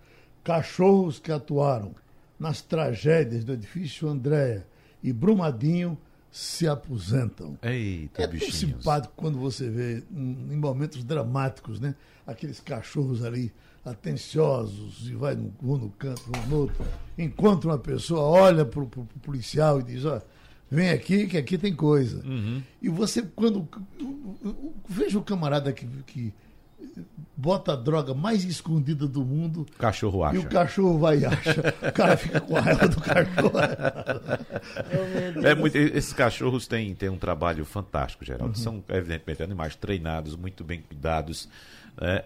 [0.43, 1.95] Cachorros que atuaram
[2.39, 4.67] nas tragédias do edifício Andréa
[5.03, 5.99] e Brumadinho
[6.31, 7.57] se aposentam.
[7.63, 11.95] Eita, é tão simpático quando você vê em momentos dramáticos, né?
[12.27, 13.53] Aqueles cachorros ali
[13.85, 16.85] atenciosos e vai no, um no canto, um no outro,
[17.19, 18.89] encontra uma pessoa, olha para o
[19.23, 20.21] policial e diz, ó,
[20.71, 22.25] vem aqui que aqui tem coisa.
[22.27, 22.63] Uhum.
[22.81, 23.69] E você, quando.
[24.89, 26.33] Veja o camarada que, que
[27.37, 29.67] bota a droga mais escondida do mundo.
[29.75, 30.37] O cachorro acha.
[30.37, 31.75] E o cachorro vai e acha.
[31.89, 33.53] O cara fica com a raiva do cachorro.
[35.45, 38.57] é muito, esses cachorros têm, têm um trabalho fantástico, Geraldo.
[38.57, 38.63] Uhum.
[38.63, 41.49] São, evidentemente, animais treinados, muito bem cuidados.
[42.01, 42.25] É,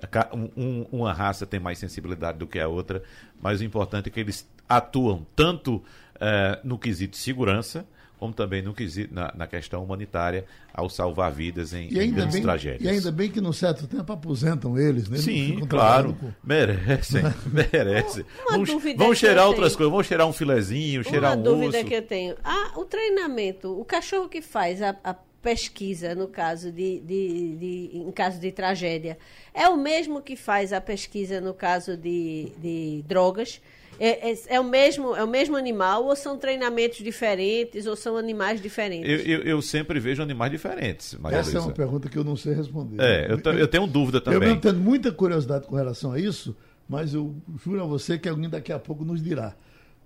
[0.56, 3.02] um, uma raça tem mais sensibilidade do que a outra,
[3.40, 5.82] mas o importante é que eles atuam tanto
[6.20, 7.86] é, no quesito segurança,
[8.18, 10.44] como também no quesito, na, na, questão humanitária,
[10.74, 12.82] ao salvar vidas em, em grandes bem, tragédias.
[12.82, 15.18] E ainda bem que, num certo tempo, aposentam eles, né?
[15.18, 16.14] Sim, claro.
[16.14, 16.32] Com...
[16.42, 18.24] Merecem, merecem.
[18.50, 21.94] Vamos, vamos cheirar outras coisas, vamos cheirar um filezinho, uma cheirar um Uma dúvida que
[21.94, 22.36] eu tenho.
[22.42, 27.90] Ah, o treinamento, o cachorro que faz a, a pesquisa no caso de, de, de,
[27.94, 29.16] em caso de tragédia,
[29.54, 33.60] é o mesmo que faz a pesquisa no caso de, de drogas?
[33.98, 38.16] É, é, é, o mesmo, é o mesmo animal ou são treinamentos diferentes ou são
[38.16, 39.26] animais diferentes?
[39.26, 41.64] Eu, eu, eu sempre vejo animais diferentes, Maria Essa Luísa.
[41.64, 43.00] é uma pergunta que eu não sei responder.
[43.00, 44.50] É, eu, eu tenho dúvida também.
[44.50, 46.56] Eu tenho muita curiosidade com relação a isso,
[46.88, 49.54] mas eu juro a você que alguém daqui a pouco nos dirá.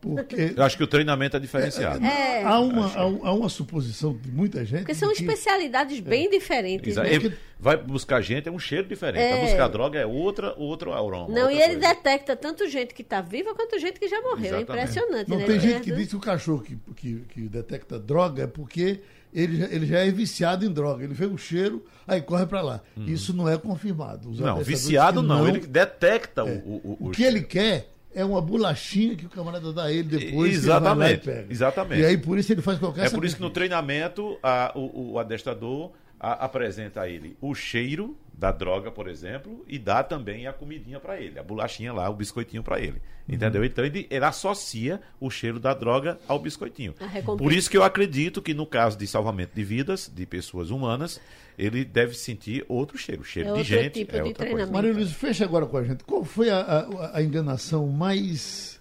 [0.02, 2.04] Porque Eu acho que o treinamento é diferenciado.
[2.04, 2.42] É.
[2.42, 4.80] há, uma, há, um- há uma suposição de muita gente.
[4.80, 6.96] Porque são de que- especialidades bem diferentes.
[6.96, 7.14] Né?
[7.14, 9.22] ele vai buscar gente, é um cheiro diferente.
[9.22, 9.30] É.
[9.36, 11.28] Vai buscar droga, é outra, outro aroma.
[11.28, 11.94] Não, outra e ele coisa.
[11.94, 14.56] detecta tanto gente que está viva quanto gente que já morreu.
[14.56, 14.70] É Exatamente.
[14.90, 15.44] impressionante, Não né?
[15.46, 18.98] tem gente é que diz que o cachorro que, que, que detecta droga é porque
[19.32, 21.04] ele já, ele já é viciado em droga.
[21.04, 22.80] Ele vê o cheiro, aí corre para lá.
[23.06, 24.30] Isso não é confirmado.
[24.30, 24.40] Os.
[24.40, 25.46] Não, viciado que não.
[25.48, 29.72] Ele detecta o, o, o, O que ele quer é uma bolachinha que o camarada
[29.72, 30.30] dá a ele depois.
[30.30, 31.46] que ele Exatamente, e pega.
[31.50, 32.00] exatamente.
[32.00, 35.12] E aí por isso ele faz qualquer É por isso que no treinamento a- o,
[35.12, 40.48] o adestrador a- apresenta a ele o cheiro da droga, por exemplo, e dá também
[40.48, 43.00] a comidinha para ele, a bolachinha lá, o biscoitinho para ele.
[43.28, 43.36] Uhum.
[43.36, 43.64] Entendeu?
[43.64, 46.92] Então ele, ele associa o cheiro da droga ao biscoitinho.
[47.38, 51.20] Por isso que eu acredito que no caso de salvamento de vidas de pessoas humanas,
[51.56, 54.72] ele deve sentir outro cheiro, cheiro É de outro gente, tipo é de outra coisa.
[54.72, 56.02] Maria Luiz, fecha agora com a gente.
[56.02, 58.80] Qual foi a, a- a enganação mais,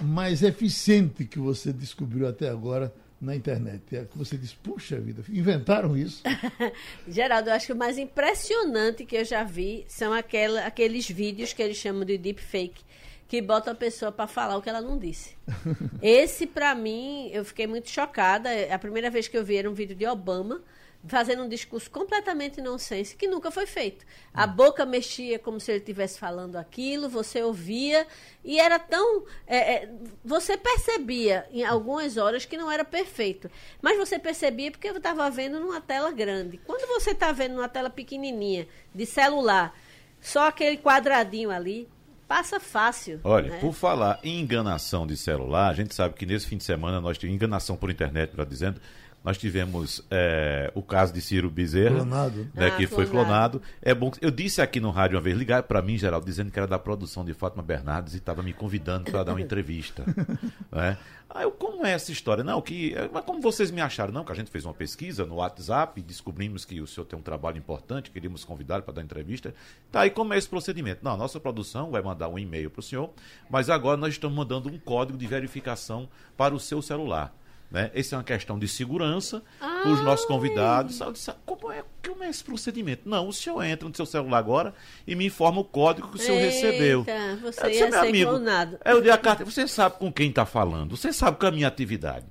[0.00, 3.96] mais eficiente que você descobriu até agora na internet?
[3.96, 6.22] É você diz, puxa vida, inventaram isso?
[7.08, 11.52] Geraldo, eu acho que o mais impressionante que eu já vi são aquela, aqueles vídeos
[11.52, 12.82] que eles chamam de deepfake,
[13.26, 15.36] que botam a pessoa para falar o que ela não disse.
[16.02, 18.50] Esse, para mim, eu fiquei muito chocada.
[18.70, 20.62] A primeira vez que eu vi era um vídeo de Obama
[21.06, 24.04] fazendo um discurso completamente nonsense que nunca foi feito.
[24.32, 28.06] A boca mexia como se ele estivesse falando aquilo, você ouvia
[28.44, 29.24] e era tão.
[29.46, 29.90] é, é,
[30.24, 33.50] você percebia em algumas horas que não era perfeito,
[33.82, 36.58] mas você percebia porque eu estava vendo numa tela grande.
[36.58, 39.76] Quando você está vendo numa tela pequenininha de celular,
[40.20, 41.86] só aquele quadradinho ali,
[42.26, 43.20] passa fácil.
[43.22, 43.58] Olha, né?
[43.60, 47.18] por falar em enganação de celular, a gente sabe que nesse fim de semana nós
[47.18, 48.80] tivemos enganação por internet, melhor dizendo,
[49.24, 52.46] nós tivemos é, o caso de Ciro Bezerra, Clonado.
[52.54, 53.58] né, Ah, que foi clonado.
[53.58, 53.62] clonado.
[53.80, 56.50] É bom, que- eu disse aqui no rádio uma vez, ligaram para mim, Geraldo, dizendo
[56.50, 60.04] que era da produção de Fátima Bernardes e estava me convidando para dar uma entrevista.
[60.70, 60.98] né?
[61.30, 62.44] Aí eu, como é essa história?
[62.44, 64.12] Não, que, mas como vocês me acharam?
[64.12, 67.22] Não, que a gente fez uma pesquisa no WhatsApp, descobrimos que o senhor tem um
[67.22, 69.52] trabalho importante, queríamos convidar para dar entrevista.
[69.90, 71.00] Tá, aí como é esse procedimento?
[71.02, 73.10] Não, a nossa produção vai mandar um e-mail para o senhor,
[73.50, 77.34] mas agora nós estamos mandando um código de verificação para o seu celular.
[77.74, 77.90] Né?
[77.92, 81.00] Essa é uma questão de segurança para os nossos convidados.
[81.12, 83.08] Disse, como, é, como é esse procedimento?
[83.08, 84.72] Não, o senhor entra no seu celular agora
[85.04, 87.04] e me informa o código que o senhor Eita, recebeu.
[87.42, 88.78] você disse, ia meu ser amigo, clonado.
[88.84, 89.44] é, eu dei a carta.
[89.44, 92.26] Você sabe com quem está falando, você sabe com a minha atividade.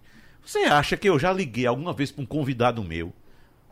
[0.46, 3.12] Você acha que eu já liguei alguma vez para um convidado meu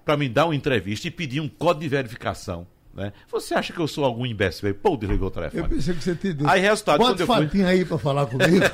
[0.04, 2.68] para me dar uma entrevista e pedir um código de verificação?
[2.94, 3.14] Né?
[3.32, 4.74] Você acha que eu sou algum imbecil?
[4.76, 5.64] Pô, desligou o telefone.
[5.64, 6.48] Eu pensei que você dito.
[6.48, 8.66] Aí, resultado, Bota eu fui- fatinha aí para falar comigo.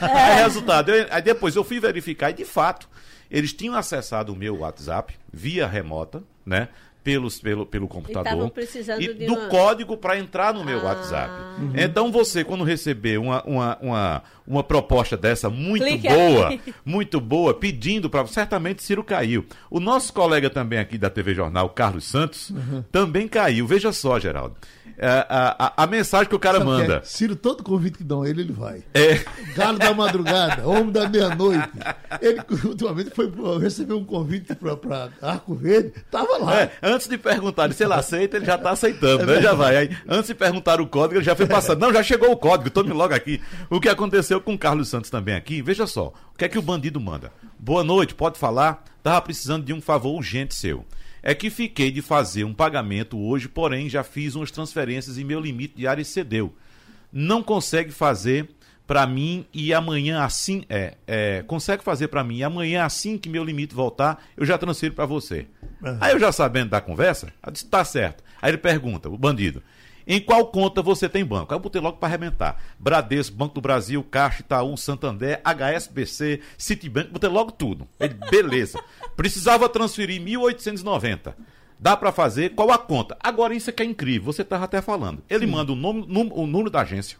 [0.00, 2.88] Aí, resultado, eu- aí depois eu fui verificar e de fato
[3.30, 6.68] eles tinham acessado o meu WhatsApp via remota, né?
[7.06, 8.52] Pelos, pelo, pelo computador.
[8.98, 10.84] e de do uma- código para entrar no meu Ah.
[10.86, 11.32] WhatsApp.
[11.76, 16.74] Então você, quando receber uma, uma, uma, uma proposta dessa muito Clique boa, aqui.
[16.84, 18.26] muito boa, pedindo para.
[18.26, 19.46] Certamente Ciro caiu.
[19.70, 22.52] O nosso colega também aqui da TV Jornal, Carlos Santos,
[22.90, 23.68] também caiu.
[23.68, 24.56] Veja só, Geraldo.
[24.98, 26.74] É, A, a, a mensagem que o cara Sabe é?
[26.74, 27.02] manda.
[27.04, 28.82] Ciro, todo convite que dão a ele, ele vai.
[28.94, 29.24] É.
[29.54, 31.68] Galo da madrugada, homem da meia-noite.
[32.20, 33.30] Ele ultimamente foi
[33.60, 36.60] recebeu um convite para Arco Verde, tava lá.
[36.60, 39.40] É, antes de perguntar se ele aceita, ele já está aceitando, né?
[39.42, 39.76] Já vai.
[39.76, 41.80] Aí, antes de perguntar o código, ele já foi passando.
[41.80, 43.40] Não, já chegou o código, tome logo aqui.
[43.68, 46.12] O que aconteceu com o Carlos Santos também aqui, veja só.
[46.34, 47.32] O que é que o bandido manda?
[47.58, 48.84] Boa noite, pode falar?
[49.02, 50.84] Tava precisando de um favor urgente seu.
[51.28, 55.40] É que fiquei de fazer um pagamento hoje, porém já fiz umas transferências e meu
[55.40, 56.54] limite diário excedeu.
[57.12, 58.48] Não consegue fazer
[58.86, 63.28] para mim e amanhã assim é, é consegue fazer para mim e amanhã assim que
[63.28, 65.48] meu limite voltar eu já transfiro para você.
[66.00, 68.22] Aí eu já sabendo da conversa, eu disse, tá certo.
[68.40, 69.60] Aí ele pergunta, o bandido,
[70.06, 71.52] em qual conta você tem banco?
[71.52, 72.62] Aí eu botei logo para arrebentar.
[72.78, 77.88] Bradesco, Banco do Brasil, Caixa, Itaú, Santander, HSBC, Citibank, botei logo tudo.
[77.98, 78.78] Ele, beleza.
[79.16, 81.34] Precisava transferir 1.890.
[81.78, 83.16] Dá para fazer, qual a conta?
[83.20, 85.22] Agora isso aqui é incrível, você estava até falando.
[85.28, 87.18] Ele manda o, nome, o número da agência,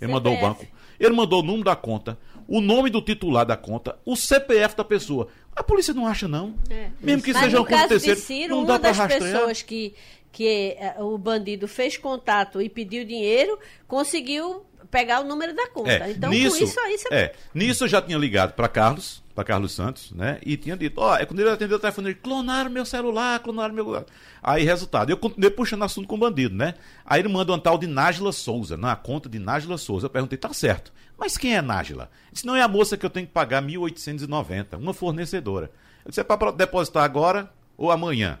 [0.00, 0.58] ele mandou o CPF.
[0.60, 4.76] banco, ele mandou o número da conta, o nome do titular da conta, o CPF
[4.76, 5.26] da pessoa.
[5.56, 6.54] A polícia não acha, não.
[6.70, 6.90] É.
[7.00, 8.98] Mesmo que Mas seja no um caso terceiro, de Ciro, não dá uma para das
[8.98, 9.32] rastrear.
[9.32, 9.94] pessoas que,
[10.32, 15.90] que eh, o bandido fez contato e pediu dinheiro, conseguiu pegar o número da conta.
[15.90, 19.22] É, então, nisso, com isso aí você é, nisso eu já tinha ligado para Carlos,
[19.34, 20.38] para Carlos Santos, né?
[20.44, 23.74] E tinha dito, ó, é quando ele atendeu o telefone, ele, clonaram meu celular, clonaram
[23.74, 24.04] meu.
[24.42, 26.74] Aí, resultado, eu continuei puxando assunto com o bandido, né?
[27.04, 30.06] Aí ele manda uma tal de Nájila Souza, na conta de Nájila Souza.
[30.06, 32.10] Eu perguntei, tá certo, mas quem é Nájila?
[32.32, 35.70] Disse, não é a moça que eu tenho que pagar 1.890, uma fornecedora.
[36.04, 38.38] Eu disse, é para depositar agora ou amanhã?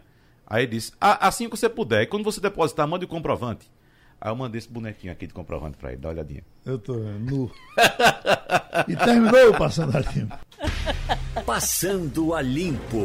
[0.52, 3.70] Aí disse, "Ah, assim que você puder, e quando você depositar, mande o comprovante.
[4.20, 6.44] Aí eu mandei esse bonequinho aqui de comprovante pra ele, dá uma olhadinha.
[6.66, 7.50] Eu tô nu.
[8.86, 10.38] e terminou o Passando a Limpo.
[11.46, 13.00] Passando a Limpo.